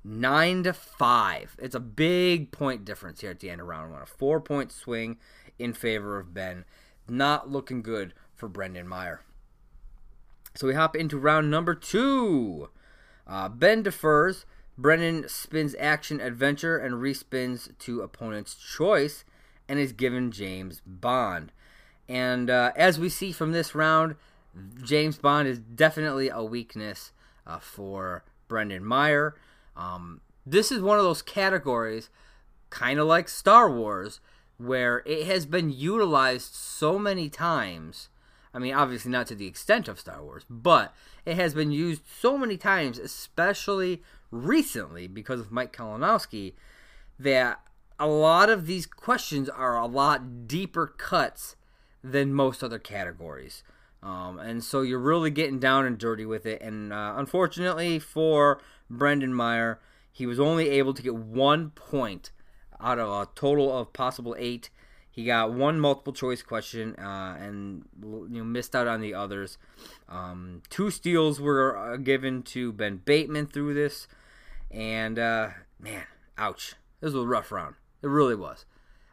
Nine 0.04 0.64
to 0.64 0.74
five. 0.74 1.56
It's 1.60 1.76
a 1.76 1.80
big 1.80 2.52
point 2.52 2.86
difference 2.86 3.22
here 3.22 3.32
at 3.32 3.40
the 3.40 3.50
end 3.50 3.62
of 3.62 3.68
round 3.68 3.92
one. 3.92 4.02
A 4.02 4.06
four 4.06 4.42
point 4.42 4.72
swing 4.72 5.18
in 5.58 5.74
favor 5.74 6.20
of 6.20 6.34
Ben. 6.34 6.66
Not 7.08 7.50
looking 7.50 7.82
good 7.82 8.14
for 8.36 8.48
Brendan 8.48 8.88
Meyer. 8.88 9.22
So 10.56 10.68
we 10.68 10.74
hop 10.74 10.96
into 10.96 11.18
round 11.18 11.50
number 11.50 11.74
two. 11.74 12.70
Uh, 13.28 13.50
ben 13.50 13.84
defers. 13.84 14.46
Brennan 14.78 15.30
spins 15.30 15.76
action 15.80 16.20
adventure 16.20 16.78
and 16.78 16.96
respins 16.96 17.78
to 17.80 18.02
opponent's 18.02 18.56
choice 18.56 19.24
and 19.70 19.78
is 19.78 19.92
given 19.92 20.32
James 20.32 20.82
Bond. 20.86 21.52
And 22.10 22.50
uh, 22.50 22.72
as 22.76 23.00
we 23.00 23.10
see 23.10 23.32
from 23.32 23.52
this 23.52 23.76
round, 23.76 24.16
James 24.84 25.18
Bond 25.18 25.48
is 25.48 25.60
definitely 25.60 26.30
a 26.30 26.44
weakness 26.44 27.12
uh, 27.46 27.60
for 27.60 28.24
Brendan 28.48 28.84
Meyer. 28.84 29.36
Um, 29.78 30.22
this 30.46 30.72
is 30.72 30.82
one 30.82 30.98
of 30.98 31.06
those 31.06 31.22
categories, 31.22 32.10
kind 32.70 33.00
of 33.00 33.08
like 33.08 33.30
Star 33.30 33.72
Wars, 33.72 34.20
where 34.58 35.02
it 35.06 35.26
has 35.26 35.46
been 35.46 35.72
utilized 35.72 36.54
so 36.54 37.00
many 37.00 37.30
times. 37.30 38.10
I 38.54 38.60
mean, 38.60 38.74
obviously 38.74 39.12
not 39.12 39.28
to 39.28 39.36
the 39.36 39.48
extent 39.48 39.88
of 39.88 40.00
Star 40.00 40.24
Wars, 40.24 40.46
but 40.50 40.94
it 41.26 41.36
has 41.36 41.54
been 41.54 41.72
used 41.72 42.04
so 42.08 42.38
many 42.38 42.56
times, 42.56 43.00
especially 43.00 44.04
recently 44.30 45.08
because 45.08 45.40
of 45.40 45.52
Mike 45.52 45.76
Kalinowski, 45.76 46.54
that 47.18 47.62
a 48.00 48.08
lot 48.08 48.50
of 48.50 48.68
these 48.68 48.86
questions 48.86 49.50
are 49.50 49.78
a 49.78 49.86
lot 49.86 50.48
deeper 50.48 50.88
cuts 50.88 51.56
than 52.04 52.34
most 52.34 52.64
other 52.64 52.80
categories. 52.80 53.64
Um, 54.04 54.38
and 54.38 54.64
so 54.64 54.82
you're 54.82 55.00
really 55.00 55.32
getting 55.32 55.60
down 55.60 55.86
and 55.86 55.98
dirty 55.98 56.26
with 56.26 56.46
it. 56.46 56.62
And 56.62 56.92
uh, 56.92 57.14
unfortunately 57.16 58.00
for 58.00 58.62
Brendan 58.90 59.34
Meyer, 59.34 59.80
he 60.12 60.26
was 60.26 60.40
only 60.40 60.70
able 60.70 60.94
to 60.94 61.02
get 61.02 61.16
one 61.16 61.72
point 61.72 62.32
out 62.80 63.00
of 63.00 63.10
a 63.10 63.30
total 63.34 63.76
of 63.76 63.94
possible 63.94 64.36
eight. 64.38 64.70
He 65.14 65.26
got 65.26 65.54
one 65.54 65.80
multiple 65.80 66.12
choice 66.12 66.42
question 66.42 66.96
uh, 66.98 67.38
and 67.40 67.86
you 68.02 68.28
know 68.30 68.44
missed 68.44 68.76
out 68.76 68.88
on 68.88 69.00
the 69.00 69.14
others. 69.14 69.60
Um, 70.10 70.64
two 70.72 70.90
steals 70.90 71.40
were 71.40 71.78
uh, 71.78 71.98
given 71.98 72.42
to 72.44 72.74
Ben 72.74 72.98
Bateman 72.98 73.46
through 73.46 73.76
this. 73.76 74.08
And 74.72 75.20
uh, 75.20 75.50
man, 75.80 76.06
ouch! 76.36 76.74
This 77.00 77.14
was 77.14 77.26
a 77.26 77.28
rough 77.28 77.52
round. 77.52 77.76
It 78.02 78.08
really 78.08 78.34
was. 78.34 78.66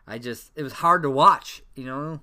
I 0.07 0.17
just 0.17 0.53
it 0.57 0.63
was 0.63 0.75
hard 0.75 1.03
to 1.03 1.11
watch. 1.11 1.63
You 1.75 1.85
know, 1.85 2.21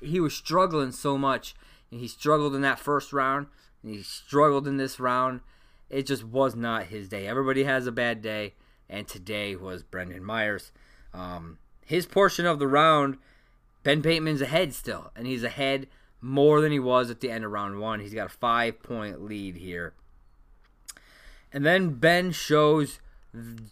he 0.00 0.20
was 0.20 0.32
struggling 0.32 0.92
so 0.92 1.18
much, 1.18 1.56
and 1.90 2.00
he 2.00 2.06
struggled 2.06 2.54
in 2.54 2.60
that 2.62 2.78
first 2.78 3.12
round, 3.12 3.48
and 3.82 3.92
he 3.92 4.04
struggled 4.04 4.68
in 4.68 4.76
this 4.76 5.00
round. 5.00 5.40
It 5.88 6.06
just 6.06 6.22
was 6.22 6.54
not 6.54 6.84
his 6.84 7.08
day. 7.08 7.26
Everybody 7.26 7.64
has 7.64 7.88
a 7.88 7.92
bad 7.92 8.22
day, 8.22 8.54
and 8.88 9.08
today 9.08 9.56
was 9.56 9.82
Brendan 9.82 10.22
Meyer's. 10.22 10.70
Um, 11.12 11.58
his 11.90 12.06
portion 12.06 12.46
of 12.46 12.60
the 12.60 12.68
round, 12.68 13.18
Ben 13.82 14.00
Bateman's 14.00 14.40
ahead 14.40 14.72
still, 14.72 15.10
and 15.16 15.26
he's 15.26 15.42
ahead 15.42 15.88
more 16.20 16.60
than 16.60 16.70
he 16.70 16.78
was 16.78 17.10
at 17.10 17.18
the 17.18 17.32
end 17.32 17.44
of 17.44 17.50
round 17.50 17.80
one. 17.80 17.98
He's 17.98 18.14
got 18.14 18.26
a 18.26 18.28
five 18.28 18.80
point 18.80 19.20
lead 19.22 19.56
here. 19.56 19.94
And 21.52 21.66
then 21.66 21.94
Ben 21.94 22.30
shows 22.30 23.00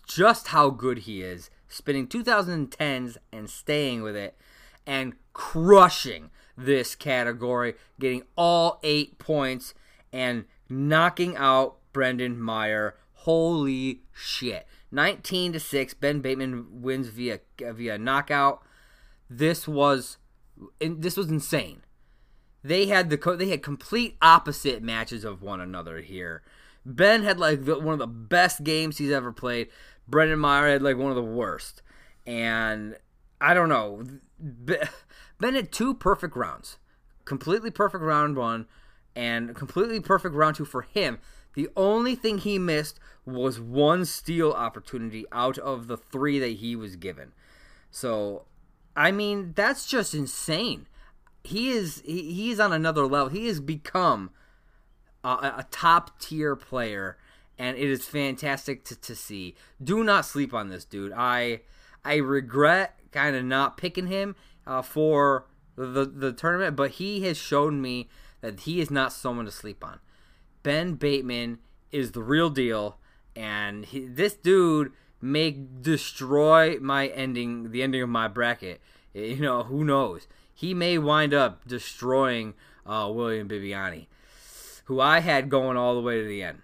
just 0.04 0.48
how 0.48 0.70
good 0.70 0.98
he 1.00 1.22
is, 1.22 1.48
spinning 1.68 2.08
2010s 2.08 3.18
and 3.30 3.48
staying 3.48 4.02
with 4.02 4.16
it 4.16 4.36
and 4.84 5.14
crushing 5.32 6.30
this 6.56 6.96
category, 6.96 7.74
getting 8.00 8.24
all 8.36 8.80
eight 8.82 9.20
points 9.20 9.74
and 10.12 10.44
knocking 10.68 11.36
out 11.36 11.76
Brendan 11.92 12.40
Meyer. 12.40 12.96
Holy 13.12 14.00
shit. 14.12 14.66
19 14.90 15.52
to 15.52 15.60
6 15.60 15.94
Ben 15.94 16.20
Bateman 16.20 16.82
wins 16.82 17.08
via 17.08 17.40
via 17.58 17.98
knockout. 17.98 18.62
This 19.28 19.68
was 19.68 20.18
this 20.80 21.16
was 21.16 21.28
insane. 21.28 21.82
They 22.62 22.86
had 22.86 23.10
the 23.10 23.36
they 23.36 23.48
had 23.48 23.62
complete 23.62 24.16
opposite 24.20 24.82
matches 24.82 25.24
of 25.24 25.42
one 25.42 25.60
another 25.60 26.00
here. 26.00 26.42
Ben 26.84 27.22
had 27.22 27.38
like 27.38 27.64
the, 27.64 27.78
one 27.78 27.92
of 27.92 27.98
the 27.98 28.06
best 28.06 28.64
games 28.64 28.98
he's 28.98 29.12
ever 29.12 29.32
played. 29.32 29.68
Brendan 30.08 30.38
Meyer 30.38 30.68
had 30.68 30.82
like 30.82 30.96
one 30.96 31.10
of 31.10 31.16
the 31.16 31.22
worst. 31.22 31.82
And 32.26 32.96
I 33.40 33.54
don't 33.54 33.68
know. 33.68 34.04
Ben 35.38 35.54
had 35.54 35.70
two 35.70 35.94
perfect 35.94 36.34
rounds. 36.34 36.78
Completely 37.24 37.70
perfect 37.70 38.02
round 38.02 38.36
one 38.36 38.66
and 39.14 39.54
completely 39.54 40.00
perfect 40.00 40.34
round 40.34 40.56
two 40.56 40.64
for 40.64 40.82
him. 40.82 41.18
The 41.58 41.70
only 41.76 42.14
thing 42.14 42.38
he 42.38 42.56
missed 42.56 43.00
was 43.26 43.58
one 43.58 44.04
steal 44.04 44.52
opportunity 44.52 45.26
out 45.32 45.58
of 45.58 45.88
the 45.88 45.96
three 45.96 46.38
that 46.38 46.58
he 46.58 46.76
was 46.76 46.94
given. 46.94 47.32
So, 47.90 48.44
I 48.94 49.10
mean, 49.10 49.54
that's 49.56 49.84
just 49.84 50.14
insane. 50.14 50.86
He 51.42 51.70
is 51.70 52.00
he, 52.06 52.52
is 52.52 52.60
on 52.60 52.72
another 52.72 53.08
level. 53.08 53.30
He 53.30 53.48
has 53.48 53.58
become 53.58 54.30
uh, 55.24 55.50
a 55.56 55.66
top 55.72 56.20
tier 56.20 56.54
player, 56.54 57.18
and 57.58 57.76
it 57.76 57.90
is 57.90 58.06
fantastic 58.06 58.84
to, 58.84 58.94
to 58.94 59.16
see. 59.16 59.56
Do 59.82 60.04
not 60.04 60.26
sleep 60.26 60.54
on 60.54 60.68
this 60.68 60.84
dude. 60.84 61.12
I 61.12 61.62
I 62.04 62.18
regret 62.18 63.00
kind 63.10 63.34
of 63.34 63.44
not 63.44 63.76
picking 63.76 64.06
him 64.06 64.36
uh, 64.64 64.82
for 64.82 65.46
the 65.74 66.04
the 66.04 66.32
tournament, 66.32 66.76
but 66.76 66.92
he 66.92 67.22
has 67.24 67.36
shown 67.36 67.82
me 67.82 68.08
that 68.42 68.60
he 68.60 68.80
is 68.80 68.92
not 68.92 69.12
someone 69.12 69.46
to 69.46 69.50
sleep 69.50 69.84
on. 69.84 69.98
Ben 70.62 70.94
Bateman 70.94 71.58
is 71.90 72.12
the 72.12 72.22
real 72.22 72.50
deal, 72.50 72.98
and 73.34 73.84
he, 73.84 74.06
this 74.06 74.34
dude 74.34 74.92
may 75.20 75.56
destroy 75.80 76.78
my 76.80 77.08
ending, 77.08 77.70
the 77.72 77.82
ending 77.82 78.02
of 78.02 78.08
my 78.08 78.28
bracket. 78.28 78.80
You 79.14 79.40
know, 79.40 79.64
who 79.64 79.84
knows? 79.84 80.28
He 80.54 80.74
may 80.74 80.98
wind 80.98 81.34
up 81.34 81.66
destroying 81.66 82.54
uh, 82.86 83.10
William 83.12 83.48
Bibbiani 83.48 84.06
who 84.88 85.02
I 85.02 85.20
had 85.20 85.50
going 85.50 85.76
all 85.76 85.94
the 85.94 86.00
way 86.00 86.22
to 86.22 86.26
the 86.26 86.42
end. 86.42 86.62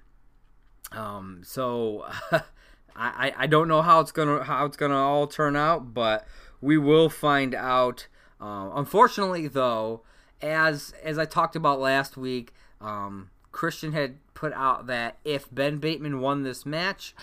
Um, 0.92 1.42
so 1.44 2.07
I, 2.96 3.35
I 3.37 3.46
don't 3.46 3.68
know 3.68 3.83
how 3.83 4.00
it's 4.00 4.12
gonna 4.12 4.42
how 4.44 4.64
it's 4.64 4.78
gonna 4.78 4.96
all 4.96 5.26
turn 5.26 5.57
out, 5.57 5.92
but 5.92 6.26
we 6.61 6.78
will 6.78 7.11
find 7.11 7.54
out. 7.54 8.09
Um, 8.40 8.72
unfortunately, 8.74 9.46
though, 9.46 10.04
as 10.40 10.94
as 11.02 11.18
I 11.18 11.26
talked 11.26 11.54
about 11.54 11.80
last 11.80 12.16
week, 12.16 12.54
um, 12.80 13.28
Christian 13.55 13.93
had 13.93 14.17
put 14.35 14.53
out 14.53 14.88
that 14.88 15.17
if 15.25 15.49
Ben 15.51 15.79
Bateman 15.79 16.21
won 16.21 16.43
this 16.43 16.67
match, 16.67 17.14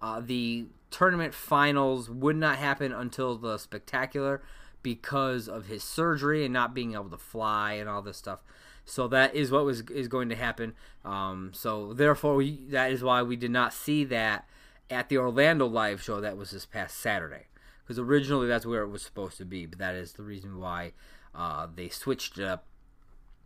uh, 0.00 0.20
the 0.24 0.64
tournament 0.90 1.34
finals 1.34 2.08
would 2.08 2.36
not 2.36 2.56
happen 2.56 2.90
until 2.90 3.36
the 3.36 3.58
spectacular 3.58 4.42
because 4.82 5.46
of 5.46 5.66
his 5.66 5.84
surgery 5.84 6.42
and 6.42 6.54
not 6.54 6.72
being 6.74 6.94
able 6.94 7.10
to 7.10 7.18
fly 7.18 7.74
and 7.74 7.86
all 7.86 8.00
this 8.00 8.16
stuff. 8.16 8.40
So 8.86 9.06
that 9.08 9.34
is 9.34 9.50
what 9.50 9.66
was 9.66 9.82
is 9.90 10.08
going 10.08 10.30
to 10.30 10.36
happen. 10.36 10.72
Um, 11.04 11.50
so 11.52 11.92
therefore, 11.92 12.34
we, 12.36 12.64
that 12.70 12.90
is 12.90 13.02
why 13.02 13.22
we 13.22 13.36
did 13.36 13.50
not 13.50 13.74
see 13.74 14.04
that 14.04 14.48
at 14.88 15.10
the 15.10 15.18
Orlando 15.18 15.66
live 15.66 16.02
show 16.02 16.18
that 16.22 16.38
was 16.38 16.50
this 16.50 16.64
past 16.64 16.96
Saturday, 16.98 17.44
because 17.82 17.98
originally 17.98 18.46
that's 18.46 18.64
where 18.64 18.82
it 18.82 18.88
was 18.88 19.02
supposed 19.02 19.36
to 19.36 19.44
be. 19.44 19.66
But 19.66 19.80
that 19.80 19.94
is 19.94 20.14
the 20.14 20.22
reason 20.22 20.58
why 20.58 20.92
uh, 21.34 21.66
they 21.74 21.90
switched 21.90 22.38
it 22.38 22.44
up 22.44 22.64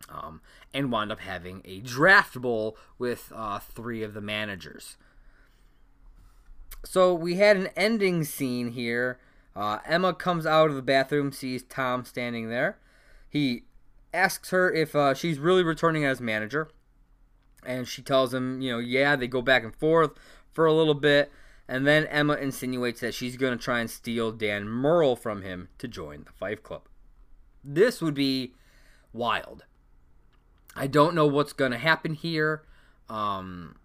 um, 0.07 0.41
and 0.73 0.91
wound 0.91 1.11
up 1.11 1.19
having 1.19 1.61
a 1.65 1.79
draft 1.79 2.39
bowl 2.39 2.77
with 2.97 3.31
uh, 3.35 3.59
three 3.59 4.03
of 4.03 4.13
the 4.13 4.21
managers. 4.21 4.97
So 6.85 7.13
we 7.13 7.35
had 7.35 7.57
an 7.57 7.69
ending 7.75 8.23
scene 8.23 8.71
here. 8.71 9.19
Uh, 9.55 9.79
Emma 9.85 10.13
comes 10.13 10.45
out 10.45 10.69
of 10.69 10.75
the 10.75 10.81
bathroom, 10.81 11.31
sees 11.31 11.63
Tom 11.63 12.05
standing 12.05 12.49
there. 12.49 12.77
He 13.29 13.63
asks 14.13 14.51
her 14.51 14.71
if 14.71 14.95
uh, 14.95 15.13
she's 15.13 15.39
really 15.39 15.63
returning 15.63 16.05
as 16.05 16.21
manager. 16.21 16.69
And 17.65 17.87
she 17.87 18.01
tells 18.01 18.33
him, 18.33 18.61
you 18.61 18.71
know, 18.71 18.79
yeah, 18.79 19.15
they 19.15 19.27
go 19.27 19.41
back 19.41 19.63
and 19.63 19.75
forth 19.75 20.11
for 20.53 20.65
a 20.65 20.73
little 20.73 20.93
bit. 20.93 21.31
And 21.67 21.85
then 21.85 22.07
Emma 22.07 22.33
insinuates 22.33 23.01
that 23.01 23.13
she's 23.13 23.37
going 23.37 23.55
to 23.55 23.63
try 23.63 23.79
and 23.79 23.89
steal 23.89 24.31
Dan 24.31 24.67
Murrell 24.67 25.15
from 25.15 25.41
him 25.41 25.69
to 25.77 25.87
join 25.87 26.23
the 26.23 26.31
Fight 26.31 26.63
Club. 26.63 26.83
This 27.63 28.01
would 28.01 28.15
be 28.15 28.53
wild. 29.13 29.65
I 30.79 30.87
don't 30.87 31.13
know 31.13 31.27
what's 31.27 31.51
going 31.51 31.71
to 31.71 31.77
happen 31.77 32.13
here. 32.13 32.63
Um, 33.09 33.75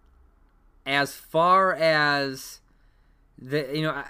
as 0.85 1.13
far 1.13 1.75
as 1.75 2.61
the, 3.37 3.69
you 3.73 3.81
know, 3.81 4.01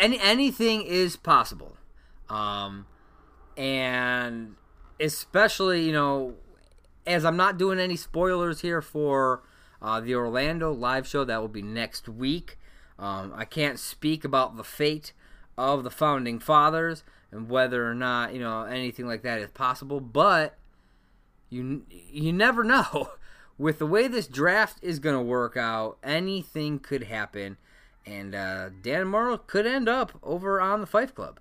any 0.00 0.18
anything 0.18 0.80
is 0.80 1.14
possible, 1.16 1.76
um, 2.30 2.86
and 3.54 4.54
especially 4.98 5.84
you 5.84 5.92
know, 5.92 6.34
as 7.06 7.26
I'm 7.26 7.36
not 7.36 7.58
doing 7.58 7.78
any 7.78 7.96
spoilers 7.96 8.62
here 8.62 8.80
for 8.80 9.42
uh, 9.82 10.00
the 10.00 10.14
Orlando 10.14 10.72
live 10.72 11.06
show 11.06 11.24
that 11.24 11.38
will 11.38 11.48
be 11.48 11.62
next 11.62 12.08
week. 12.08 12.56
Um, 12.98 13.34
I 13.36 13.44
can't 13.44 13.78
speak 13.78 14.24
about 14.24 14.56
the 14.56 14.64
fate 14.64 15.12
of 15.58 15.84
the 15.84 15.90
founding 15.90 16.38
fathers 16.38 17.04
and 17.30 17.50
whether 17.50 17.86
or 17.86 17.94
not 17.94 18.32
you 18.32 18.40
know 18.40 18.62
anything 18.62 19.06
like 19.06 19.20
that 19.22 19.38
is 19.38 19.50
possible, 19.50 20.00
but 20.00 20.56
you 21.52 21.82
you 21.90 22.32
never 22.32 22.64
know. 22.64 23.10
With 23.58 23.78
the 23.78 23.86
way 23.86 24.08
this 24.08 24.26
draft 24.26 24.78
is 24.82 24.98
going 24.98 25.14
to 25.14 25.22
work 25.22 25.56
out, 25.56 25.98
anything 26.02 26.78
could 26.78 27.04
happen, 27.04 27.58
and 28.04 28.34
uh, 28.34 28.70
Dan 28.82 29.06
Murrell 29.06 29.38
could 29.38 29.66
end 29.66 29.88
up 29.88 30.18
over 30.22 30.60
on 30.60 30.80
the 30.80 30.86
Fyffe 30.86 31.14
Club. 31.14 31.38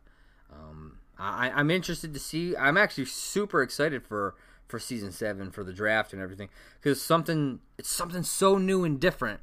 Um, 0.51 0.97
I, 1.17 1.49
I'm 1.49 1.71
interested 1.71 2.13
to 2.13 2.19
see. 2.19 2.55
I'm 2.55 2.77
actually 2.77 3.05
super 3.05 3.63
excited 3.63 4.03
for 4.03 4.35
for 4.67 4.77
season 4.77 5.11
seven 5.11 5.51
for 5.51 5.63
the 5.63 5.73
draft 5.73 6.13
and 6.13 6.21
everything 6.21 6.49
because 6.79 7.01
something 7.01 7.59
it's 7.77 7.89
something 7.89 8.23
so 8.23 8.57
new 8.57 8.83
and 8.83 8.99
different, 8.99 9.39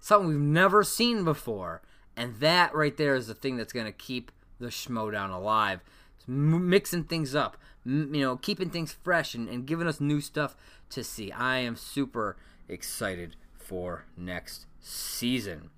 something 0.00 0.28
we've 0.28 0.38
never 0.38 0.82
seen 0.82 1.22
before, 1.22 1.82
and 2.16 2.40
that 2.40 2.74
right 2.74 2.96
there 2.96 3.14
is 3.14 3.26
the 3.26 3.34
thing 3.34 3.56
that's 3.56 3.72
going 3.72 3.86
to 3.86 3.92
keep 3.92 4.32
the 4.58 4.68
Schmoedown 4.68 5.32
alive. 5.32 5.80
It's 6.16 6.26
mixing 6.26 7.04
things 7.04 7.34
up, 7.34 7.56
you 7.86 8.20
know, 8.20 8.36
keeping 8.36 8.70
things 8.70 8.92
fresh 8.92 9.34
and, 9.34 9.48
and 9.48 9.66
giving 9.66 9.86
us 9.86 10.00
new 10.00 10.20
stuff 10.20 10.56
to 10.90 11.04
see. 11.04 11.30
I 11.30 11.58
am 11.58 11.76
super 11.76 12.36
excited 12.68 13.36
for 13.58 14.04
next 14.16 14.66
season. 14.80 15.70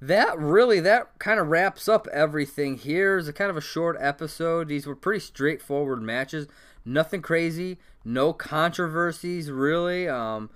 That 0.00 0.38
really 0.38 0.80
that 0.80 1.18
kind 1.18 1.40
of 1.40 1.48
wraps 1.48 1.88
up 1.88 2.06
everything 2.12 2.76
here. 2.76 3.18
It's 3.18 3.28
a 3.28 3.32
kind 3.32 3.50
of 3.50 3.56
a 3.56 3.62
short 3.62 3.96
episode. 3.98 4.68
These 4.68 4.86
were 4.86 4.96
pretty 4.96 5.20
straightforward 5.20 6.02
matches. 6.02 6.46
Nothing 6.84 7.22
crazy, 7.22 7.78
no 8.04 8.32
controversies 8.32 9.50
really. 9.50 10.06
Um, 10.06 10.50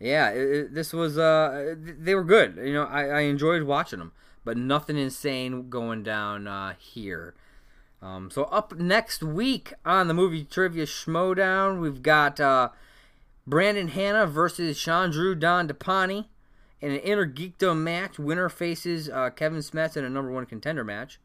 yeah, 0.00 0.30
it, 0.30 0.50
it, 0.50 0.74
this 0.74 0.92
was 0.92 1.18
uh, 1.18 1.76
they 1.78 2.14
were 2.14 2.24
good. 2.24 2.56
You 2.56 2.72
know, 2.72 2.84
I, 2.84 3.04
I 3.06 3.20
enjoyed 3.20 3.62
watching 3.62 4.00
them, 4.00 4.12
but 4.44 4.56
nothing 4.56 4.96
insane 4.96 5.70
going 5.70 6.02
down 6.02 6.48
uh, 6.48 6.74
here. 6.78 7.34
Um, 8.02 8.30
so 8.30 8.44
up 8.44 8.76
next 8.76 9.22
week 9.22 9.74
on 9.84 10.08
the 10.08 10.14
movie 10.14 10.44
trivia 10.44 10.86
Schmoedown, 10.86 11.80
we've 11.80 12.02
got 12.02 12.40
uh, 12.40 12.70
Brandon 13.46 13.88
Hanna 13.88 14.26
versus 14.26 14.78
Chandru 14.78 15.38
Dandapani 15.38 16.26
in 16.80 16.92
an 16.92 17.00
inner 17.00 17.26
geekdom 17.26 17.78
match. 17.78 18.18
Winner 18.18 18.48
faces 18.48 19.10
uh, 19.10 19.30
Kevin 19.30 19.60
Smith 19.60 19.96
in 19.96 20.04
a 20.04 20.10
number 20.10 20.30
one 20.30 20.46
contender 20.46 20.84
match. 20.84 21.20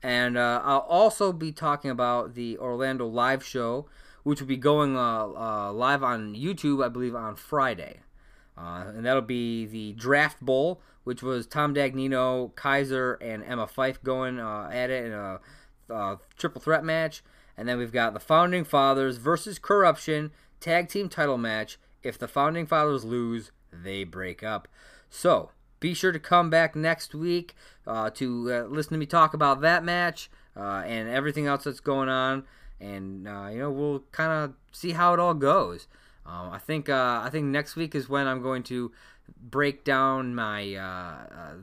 And 0.00 0.36
uh, 0.36 0.60
I'll 0.64 0.86
also 0.88 1.32
be 1.32 1.52
talking 1.52 1.90
about 1.90 2.34
the 2.34 2.58
Orlando 2.58 3.06
live 3.06 3.44
show, 3.44 3.86
which 4.22 4.40
will 4.40 4.48
be 4.48 4.56
going 4.56 4.96
uh, 4.96 5.26
uh, 5.26 5.72
live 5.72 6.02
on 6.02 6.34
YouTube, 6.34 6.84
I 6.84 6.88
believe, 6.88 7.14
on 7.14 7.36
Friday. 7.36 8.00
Uh, 8.56 8.84
and 8.88 9.06
that'll 9.06 9.22
be 9.22 9.64
the 9.66 9.92
Draft 9.94 10.40
Bowl, 10.40 10.80
which 11.04 11.22
was 11.22 11.46
Tom 11.46 11.74
Dagnino, 11.74 12.54
Kaiser, 12.54 13.14
and 13.14 13.42
Emma 13.44 13.66
Fyffe 13.66 14.02
going 14.02 14.38
at 14.38 14.90
it 14.90 15.06
in 15.06 15.12
a 15.12 15.40
uh, 15.90 16.16
triple 16.36 16.60
threat 16.60 16.84
match. 16.84 17.22
And 17.56 17.68
then 17.68 17.78
we've 17.78 17.92
got 17.92 18.14
the 18.14 18.20
Founding 18.20 18.64
Fathers 18.64 19.18
versus 19.18 19.58
Corruption 19.58 20.30
tag 20.60 20.88
team 20.88 21.08
title 21.08 21.38
match. 21.38 21.78
If 22.02 22.18
the 22.18 22.28
Founding 22.28 22.66
Fathers 22.66 23.04
lose, 23.04 23.52
they 23.72 24.04
break 24.04 24.42
up. 24.42 24.68
So 25.10 25.50
be 25.80 25.94
sure 25.94 26.12
to 26.12 26.18
come 26.18 26.48
back 26.48 26.74
next 26.74 27.14
week 27.14 27.54
uh, 27.86 28.10
to 28.10 28.52
uh, 28.52 28.62
listen 28.68 28.92
to 28.92 28.98
me 28.98 29.06
talk 29.06 29.34
about 29.34 29.60
that 29.60 29.84
match 29.84 30.30
uh, 30.56 30.82
and 30.86 31.08
everything 31.08 31.46
else 31.46 31.64
that's 31.64 31.80
going 31.80 32.08
on. 32.08 32.44
And 32.80 33.28
uh, 33.28 33.48
you 33.52 33.58
know 33.60 33.70
we'll 33.70 34.04
kind 34.12 34.32
of 34.32 34.54
see 34.72 34.92
how 34.92 35.14
it 35.14 35.20
all 35.20 35.34
goes. 35.34 35.86
Um, 36.24 36.50
I 36.50 36.58
think 36.58 36.88
uh, 36.88 37.20
I 37.22 37.30
think 37.30 37.46
next 37.46 37.76
week 37.76 37.94
is 37.94 38.08
when 38.08 38.26
I'm 38.26 38.42
going 38.42 38.62
to 38.64 38.92
break 39.40 39.84
down 39.84 40.34
my 40.34 40.64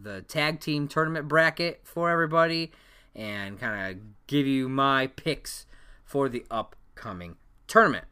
the 0.01 0.23
tag 0.27 0.60
team 0.60 0.88
tournament 0.88 1.27
bracket 1.27 1.82
for 1.84 2.10
everybody 2.10 2.71
and 3.15 3.59
kind 3.59 3.91
of 3.91 4.03
give 4.27 4.45
you 4.47 4.69
my 4.69 5.07
picks 5.07 5.65
for 6.03 6.29
the 6.29 6.45
upcoming 6.49 7.35
tournament. 7.67 8.05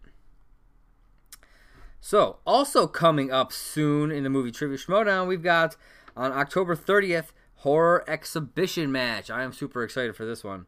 So, 2.00 2.38
also 2.46 2.88
coming 2.88 3.32
up 3.32 3.52
soon 3.52 4.12
in 4.12 4.24
the 4.24 4.30
movie 4.30 4.52
Trivia 4.52 4.78
Schmoedown, 4.78 5.28
we've 5.28 5.44
got 5.44 5.76
on 6.16 6.32
October 6.32 6.76
30th, 6.76 7.32
Horror 7.56 8.04
Exhibition 8.08 8.92
Match. 8.92 9.30
I 9.30 9.44
am 9.44 9.52
super 9.52 9.84
excited 9.84 10.16
for 10.16 10.26
this 10.26 10.44
one. 10.44 10.68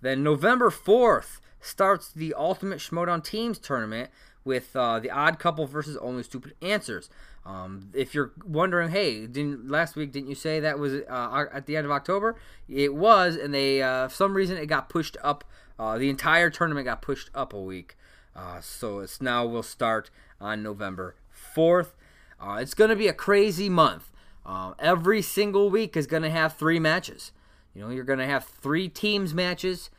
Then 0.00 0.22
November 0.22 0.70
4th 0.70 1.40
starts 1.60 2.12
the 2.12 2.34
Ultimate 2.34 2.78
Schmoedown 2.78 3.24
Teams 3.24 3.58
Tournament 3.58 4.10
with 4.44 4.74
uh, 4.76 5.00
the 5.00 5.10
Odd 5.10 5.38
Couple 5.38 5.66
versus 5.66 5.96
Only 5.96 6.22
Stupid 6.22 6.54
Answers. 6.62 7.10
Um, 7.44 7.90
if 7.94 8.14
you're 8.14 8.32
wondering, 8.44 8.90
hey, 8.90 9.26
didn't 9.26 9.70
last 9.70 9.96
week 9.96 10.12
didn't 10.12 10.28
you 10.28 10.34
say 10.34 10.60
that 10.60 10.78
was 10.78 10.94
uh, 11.08 11.46
at 11.52 11.66
the 11.66 11.76
end 11.76 11.86
of 11.86 11.90
October? 11.90 12.36
It 12.68 12.94
was, 12.94 13.36
and 13.36 13.54
they 13.54 13.82
uh, 13.82 14.08
for 14.08 14.14
some 14.14 14.34
reason 14.34 14.56
it 14.56 14.66
got 14.66 14.88
pushed 14.88 15.16
up. 15.22 15.44
Uh, 15.78 15.96
the 15.96 16.10
entire 16.10 16.50
tournament 16.50 16.84
got 16.84 17.00
pushed 17.00 17.30
up 17.34 17.52
a 17.52 17.60
week, 17.60 17.96
uh, 18.34 18.60
so 18.60 18.98
it's 18.98 19.22
now 19.22 19.46
will 19.46 19.62
start 19.62 20.10
on 20.40 20.62
November 20.62 21.14
fourth. 21.30 21.94
Uh, 22.40 22.58
it's 22.60 22.74
going 22.74 22.90
to 22.90 22.96
be 22.96 23.08
a 23.08 23.12
crazy 23.12 23.68
month. 23.68 24.10
Uh, 24.44 24.74
every 24.78 25.22
single 25.22 25.70
week 25.70 25.96
is 25.96 26.06
going 26.06 26.22
to 26.22 26.30
have 26.30 26.56
three 26.56 26.78
matches. 26.78 27.32
You 27.74 27.82
know, 27.82 27.90
you're 27.90 28.04
going 28.04 28.18
to 28.18 28.26
have 28.26 28.44
three 28.44 28.88
teams 28.88 29.32
matches 29.32 29.90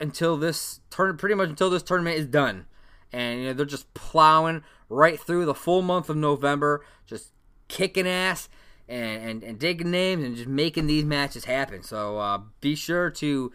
until 0.00 0.36
this 0.36 0.80
turn, 0.90 1.16
pretty 1.16 1.34
much 1.34 1.48
until 1.48 1.70
this 1.70 1.82
tournament 1.82 2.16
is 2.16 2.26
done 2.26 2.66
and 3.12 3.40
you 3.40 3.46
know 3.46 3.52
they're 3.52 3.66
just 3.66 3.92
plowing 3.94 4.62
right 4.88 5.18
through 5.18 5.44
the 5.44 5.54
full 5.54 5.82
month 5.82 6.08
of 6.08 6.16
November, 6.16 6.84
just 7.06 7.32
kicking 7.68 8.06
ass 8.06 8.48
and 8.88 9.22
and, 9.22 9.42
and 9.42 9.58
digging 9.58 9.90
names 9.90 10.24
and 10.24 10.36
just 10.36 10.48
making 10.48 10.86
these 10.86 11.04
matches 11.04 11.44
happen. 11.44 11.82
So 11.82 12.18
uh, 12.18 12.40
be 12.60 12.74
sure 12.74 13.10
to 13.10 13.52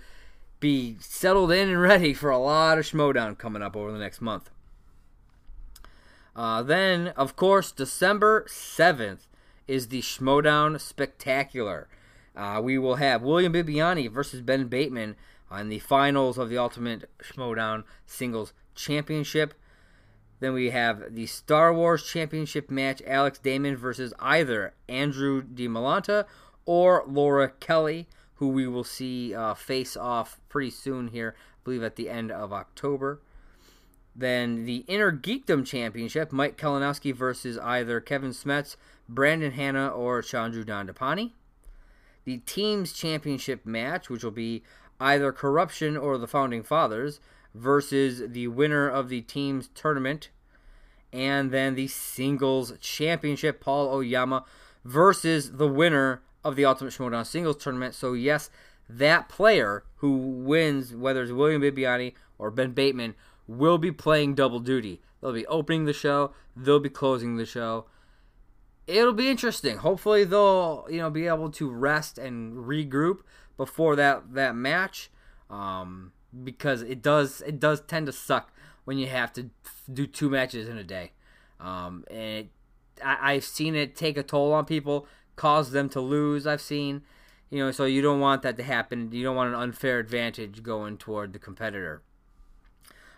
be 0.60 0.98
settled 1.00 1.52
in 1.52 1.70
and 1.70 1.82
ready 1.82 2.14
for 2.14 2.30
a 2.30 2.38
lot 2.38 2.78
of 2.78 2.86
Schmoedown 2.86 3.38
coming 3.38 3.62
up 3.62 3.76
over 3.76 3.92
the 3.92 4.00
next 4.00 4.22
month. 4.22 4.50
Uh, 6.34 6.64
then, 6.64 7.10
of 7.10 7.36
course, 7.36 7.74
December 7.74 8.46
7th 8.48 9.28
is 9.68 9.88
the 9.88 10.02
Schmoedown 10.02 10.80
Spectacular. 10.80 11.90
Uh, 12.36 12.62
we 12.64 12.78
will 12.78 12.96
have 12.96 13.22
William 13.22 13.52
Bibbiani 13.52 14.10
versus 14.10 14.42
Ben 14.42 14.68
Bateman 14.68 15.18
on 15.50 15.68
the 15.68 15.80
finals 15.80 16.38
of 16.38 16.50
the 16.50 16.58
Ultimate 16.58 17.10
Schmoedown 17.22 17.84
Singles 18.06 18.54
Championship. 18.76 19.54
Then 20.40 20.54
we 20.54 20.72
have 20.72 21.14
the 21.14 21.28
Star 21.28 21.74
Wars 21.74 22.04
Championship 22.04 22.72
match 22.72 23.02
Alex 23.06 23.38
Damon 23.40 23.78
versus 23.78 24.14
either 24.20 24.74
Andrew 24.90 25.44
DiMolanta 25.44 26.26
or 26.66 27.04
Laura 27.08 27.50
Kelly, 27.50 28.08
who 28.36 28.48
we 28.48 28.68
will 28.68 28.84
see 28.84 29.36
uh, 29.36 29.54
face 29.54 29.96
off 29.96 30.40
pretty 30.50 30.72
soon 30.72 31.10
here, 31.10 31.36
I 31.38 31.58
believe 31.64 31.84
at 31.84 31.96
the 31.96 32.10
end 32.10 32.32
of 32.32 32.52
October. 32.52 33.22
Then 34.16 34.66
the 34.66 34.84
Inner 34.88 35.12
Geekdom 35.12 35.66
Championship, 35.66 36.32
Mike 36.32 36.58
Kalinowski 36.58 37.14
versus 37.14 37.58
either 37.60 38.02
Kevin 38.02 38.32
Smets, 38.32 38.76
Brandon 39.08 39.52
Hanna, 39.52 39.90
or 39.90 40.22
Chandru 40.22 40.66
Dandapani. 40.66 41.32
The 42.26 42.38
Teams 42.40 42.94
Championship 42.94 43.66
match, 43.66 44.10
which 44.10 44.24
will 44.24 44.32
be 44.32 44.64
either 45.00 45.32
Corruption 45.32 45.98
or 45.98 46.18
the 46.18 46.28
Founding 46.28 46.64
Fathers, 46.64 47.20
versus 47.54 48.22
the 48.28 48.48
winner 48.48 48.88
of 48.90 49.10
the 49.10 49.22
team's 49.22 49.70
tournament. 49.74 50.30
And 51.14 51.52
then 51.52 51.76
the 51.76 51.88
singles 51.88 52.74
championship, 52.80 53.60
Paul 53.60 53.90
Oyama, 53.90 54.46
versus 54.86 55.54
the 55.54 55.68
winner 55.68 56.22
of 56.44 56.56
the 56.56 56.66
Ultimate 56.66 56.94
Schmoedown 56.94 57.26
singles 57.26 57.58
tournament. 57.58 57.94
So, 57.94 58.14
yes, 58.14 58.50
that 58.90 59.30
player 59.30 59.84
who 59.98 60.18
wins, 60.18 60.96
whether 60.96 61.24
it's 61.24 61.32
William 61.32 61.62
Bibbiani 61.62 62.14
or 62.38 62.50
Ben 62.52 62.72
Bateman, 62.72 63.16
will 63.48 63.78
be 63.78 63.92
playing 63.92 64.36
double 64.36 64.60
duty. 64.60 65.02
They'll 65.22 65.34
be 65.34 65.46
opening 65.48 65.86
the 65.86 65.94
show, 65.94 66.32
they'll 66.56 66.80
be 66.80 66.90
closing 66.90 67.36
the 67.36 67.46
show. 67.46 67.86
It'll 68.88 69.14
be 69.14 69.30
interesting. 69.30 69.78
Hopefully 69.78 70.24
they'll, 70.24 70.88
you 70.90 70.98
know, 70.98 71.10
be 71.10 71.28
able 71.28 71.52
to 71.52 71.70
rest 71.70 72.18
and 72.18 72.66
regroup 72.66 73.20
before 73.56 73.96
that 73.96 74.34
that 74.34 74.56
match. 74.56 75.12
Um, 75.50 76.14
because 76.44 76.82
it 76.82 77.02
does 77.02 77.42
it 77.42 77.60
does 77.60 77.82
tend 77.82 78.06
to 78.08 78.12
suck 78.12 78.52
when 78.86 78.98
you 78.98 79.08
have 79.08 79.32
to 79.34 79.50
do 79.92 80.08
two 80.08 80.30
matches 80.30 80.68
in 80.68 80.78
a 80.78 80.84
day. 80.84 81.12
Um, 81.60 82.04
and 82.10 82.20
it, 82.20 82.50
I, 83.04 83.34
I've 83.34 83.44
seen 83.44 83.76
it 83.76 83.96
take 83.96 84.18
a 84.18 84.24
toll 84.24 84.54
on 84.54 84.66
people, 84.66 85.08
cause 85.36 85.72
them 85.72 85.90
to 85.90 86.02
lose. 86.02 86.48
I've 86.48 86.62
seen, 86.62 87.04
you 87.50 87.60
know, 87.60 87.72
so 87.72 87.86
you 87.86 88.02
don't 88.02 88.20
want 88.20 88.42
that 88.42 88.58
to 88.58 88.64
happen. 88.64 89.12
You 89.12 89.24
don't 89.24 89.36
want 89.36 89.54
an 89.54 89.60
unfair 89.60 90.00
advantage 90.00 90.64
going 90.64 90.98
toward 90.98 91.34
the 91.34 91.40
competitor. 91.40 92.02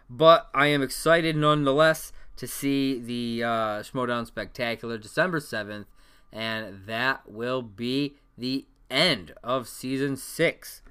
But 0.10 0.50
I 0.54 0.68
am 0.68 0.82
excited 0.82 1.36
nonetheless 1.36 2.12
to 2.36 2.48
see 2.48 3.00
the 3.00 3.44
uh, 3.44 3.50
Schmoedown 3.82 4.28
Spectacular 4.28 4.98
December 4.98 5.40
7th, 5.40 5.86
and 6.32 6.86
that 6.86 7.30
will 7.32 7.62
be 7.62 8.16
the 8.38 8.66
end 8.90 9.34
of 9.44 9.68
season 9.68 10.18
six. 10.18 10.82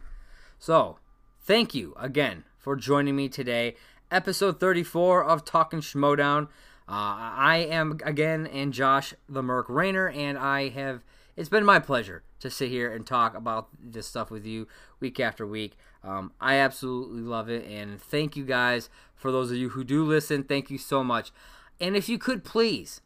So, 0.59 0.99
thank 1.43 1.75
you 1.75 1.95
again 1.99 2.45
for 2.59 2.77
joining 2.77 3.17
me 3.17 3.29
today. 3.29 3.75
Episode 4.11 4.61
34 4.61 5.25
of 5.25 5.45
Talking 5.45 5.81
Schmoedown. 5.81 6.45
Uh, 6.89 7.35
I 7.37 7.67
am 7.71 7.99
again 8.05 8.47
and 8.47 8.73
Josh 8.73 9.15
the 9.29 9.43
Merc 9.43 9.69
Rainer, 9.69 10.09
and 10.09 10.37
I 10.39 10.69
have. 10.71 11.03
It's 11.35 11.49
been 11.49 11.65
my 11.65 11.79
pleasure 11.79 12.23
to 12.41 12.51
sit 12.51 12.69
here 12.69 12.93
and 12.93 13.07
talk 13.07 13.35
about 13.35 13.69
this 13.83 14.07
stuff 14.07 14.31
with 14.31 14.45
you 14.45 14.69
week 15.01 15.19
after 15.19 15.47
week. 15.47 15.79
Um, 16.05 16.33
I 16.41 16.57
absolutely 16.57 17.23
love 17.23 17.49
it, 17.49 17.67
and 17.67 18.01
thank 18.01 18.37
you 18.37 18.45
guys 18.45 18.91
for 19.15 19.33
those 19.33 19.51
of 19.51 19.57
you 19.57 19.71
who 19.71 19.85
do 19.85 20.05
listen. 20.05 20.43
Thank 20.43 20.71
you 20.71 20.79
so 20.79 21.03
much. 21.03 21.33
And 21.81 21.97
if 21.97 22.09
you 22.09 22.19
could 22.19 22.45
please 22.45 23.01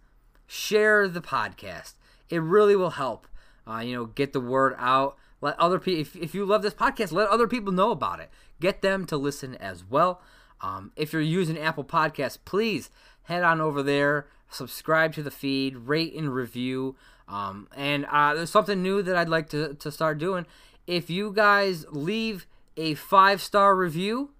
share 0.46 1.06
the 1.06 1.20
podcast, 1.20 1.94
it 2.28 2.42
really 2.42 2.74
will 2.74 2.90
help. 2.90 3.28
Uh, 3.66 3.78
you 3.78 3.94
know, 3.94 4.06
get 4.06 4.32
the 4.32 4.40
word 4.40 4.74
out. 4.78 5.16
Let 5.46 5.60
other 5.60 5.78
people. 5.78 6.00
If, 6.00 6.16
if 6.16 6.34
you 6.34 6.44
love 6.44 6.62
this 6.62 6.74
podcast, 6.74 7.12
let 7.12 7.28
other 7.28 7.46
people 7.46 7.72
know 7.72 7.92
about 7.92 8.18
it. 8.18 8.30
Get 8.60 8.82
them 8.82 9.06
to 9.06 9.16
listen 9.16 9.54
as 9.54 9.84
well. 9.88 10.20
Um, 10.60 10.90
if 10.96 11.12
you're 11.12 11.22
using 11.22 11.56
Apple 11.56 11.84
Podcasts, 11.84 12.36
please 12.44 12.90
head 13.22 13.44
on 13.44 13.60
over 13.60 13.80
there, 13.80 14.26
subscribe 14.50 15.14
to 15.14 15.22
the 15.22 15.30
feed, 15.30 15.76
rate 15.76 16.14
and 16.14 16.34
review. 16.34 16.96
Um, 17.28 17.68
and 17.76 18.06
uh, 18.06 18.34
there's 18.34 18.50
something 18.50 18.82
new 18.82 19.02
that 19.02 19.14
I'd 19.14 19.28
like 19.28 19.48
to, 19.50 19.74
to 19.74 19.92
start 19.92 20.18
doing. 20.18 20.46
If 20.88 21.10
you 21.10 21.32
guys 21.32 21.86
leave 21.90 22.48
a 22.76 22.94
five 22.94 23.40
star 23.40 23.76
review, 23.76 24.30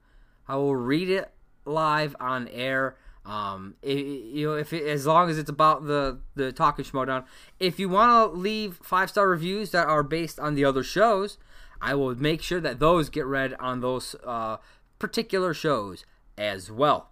I 0.49 0.57
will 0.57 0.75
read 0.75 1.09
it 1.09 1.31
live 1.64 2.16
on 2.19 2.49
air. 2.49 2.97
Um, 3.27 3.75
it, 3.83 3.99
you 3.99 4.47
know, 4.47 4.55
if 4.55 4.73
it, 4.73 4.87
as 4.87 5.05
long 5.05 5.29
as 5.29 5.37
it's 5.37 5.51
about 5.51 5.87
the 5.87 6.21
the 6.37 6.53
talking 6.53 6.85
schmoedown. 6.85 7.25
If 7.59 7.79
you 7.81 7.89
want 7.89 8.33
to 8.33 8.39
leave 8.39 8.79
five 8.83 9.11
star 9.11 9.29
reviews 9.29 9.73
that 9.73 9.87
are 9.89 10.05
based 10.05 10.39
on 10.39 10.55
the 10.55 10.65
other 10.65 10.85
shows, 10.85 11.37
I 11.81 11.95
will 11.95 12.15
make 12.15 12.41
sure 12.41 12.61
that 12.61 12.79
those 12.79 13.11
get 13.11 13.27
read 13.27 13.55
on 13.59 13.81
those 13.81 14.15
uh, 14.25 14.59
particular 14.99 15.53
shows 15.53 16.05
as 16.39 16.71
well. 16.71 17.11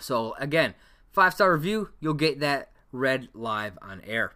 So 0.00 0.34
again, 0.38 0.74
five 1.12 1.34
star 1.34 1.52
review, 1.52 1.90
you'll 2.00 2.14
get 2.14 2.40
that 2.40 2.70
read 2.90 3.28
live 3.34 3.78
on 3.82 4.00
air. 4.06 4.32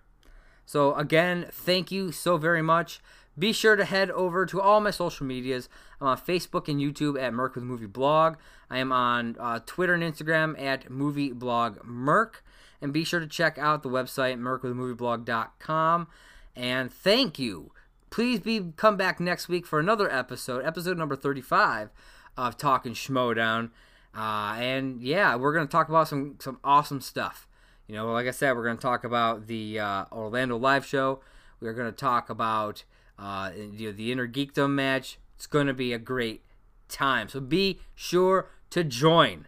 So 0.67 0.95
again, 0.95 1.47
thank 1.51 1.91
you 1.91 2.13
so 2.13 2.37
very 2.37 2.63
much. 2.63 3.01
Be 3.41 3.55
sure 3.55 3.75
to 3.75 3.87
head 3.87 4.11
over 4.11 4.45
to 4.45 4.61
all 4.61 4.83
my 4.83 4.91
social 4.91 5.25
medias. 5.25 5.71
I'm 5.99 6.09
on 6.09 6.19
Facebook 6.19 6.69
and 6.69 6.79
YouTube 6.79 7.19
at 7.19 7.33
Merc 7.33 7.55
with 7.55 7.65
Movie 7.65 7.87
Blog. 7.87 8.37
I 8.69 8.79
am 8.79 8.93
on 8.93 9.35
uh, 9.41 9.61
Twitter 9.65 9.95
and 9.95 10.03
Instagram 10.03 10.61
at 10.61 10.91
Movie 10.91 11.33
Blog 11.33 11.83
Merc. 11.83 12.45
And 12.83 12.93
be 12.93 13.03
sure 13.03 13.19
to 13.19 13.27
check 13.27 13.57
out 13.57 13.83
the 13.83 13.89
website 13.89 14.39
mercwithmovieblog.com. 14.39 16.09
And 16.55 16.93
thank 16.93 17.39
you. 17.39 17.73
Please 18.11 18.41
be 18.41 18.73
come 18.77 18.99
back 18.99 19.21
next 19.21 19.49
week 19.49 19.65
for 19.67 19.81
another 19.81 20.13
episode, 20.13 20.63
episode 20.67 20.99
number 20.99 21.17
35 21.17 21.89
of 22.37 22.59
Talking 22.59 22.93
Schmoedown. 22.93 23.71
Uh, 24.15 24.57
and 24.59 25.01
yeah, 25.01 25.37
we're 25.37 25.55
gonna 25.55 25.67
talk 25.67 25.89
about 25.89 26.09
some 26.09 26.37
some 26.41 26.59
awesome 26.63 27.01
stuff. 27.01 27.47
You 27.87 27.95
know, 27.95 28.13
like 28.13 28.27
I 28.27 28.33
said, 28.33 28.55
we're 28.55 28.65
gonna 28.65 28.77
talk 28.77 29.05
about 29.05 29.47
the 29.47 29.79
uh, 29.79 30.05
Orlando 30.13 30.59
live 30.59 30.85
show. 30.85 31.21
We're 31.61 31.73
gonna 31.73 31.93
talk 31.93 32.29
about 32.29 32.85
uh, 33.21 33.53
you 33.55 33.89
know, 33.89 33.93
the 33.93 34.11
Inner 34.11 34.27
Geekdom 34.27 34.71
match. 34.71 35.19
It's 35.37 35.47
gonna 35.47 35.75
be 35.75 35.93
a 35.93 35.99
great 35.99 36.43
time. 36.89 37.29
So 37.29 37.41
be 37.41 37.81
sure 37.95 38.49
to 38.71 38.85
join. 38.85 39.47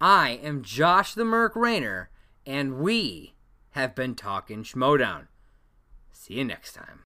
I 0.00 0.40
am 0.42 0.62
Josh 0.62 1.14
the 1.14 1.24
Merc 1.24 1.54
Rainer, 1.54 2.10
and 2.46 2.78
we 2.78 3.34
have 3.72 3.94
been 3.94 4.14
talking 4.14 4.62
Schmoedown. 4.62 5.26
See 6.12 6.34
you 6.34 6.44
next 6.44 6.72
time. 6.72 7.04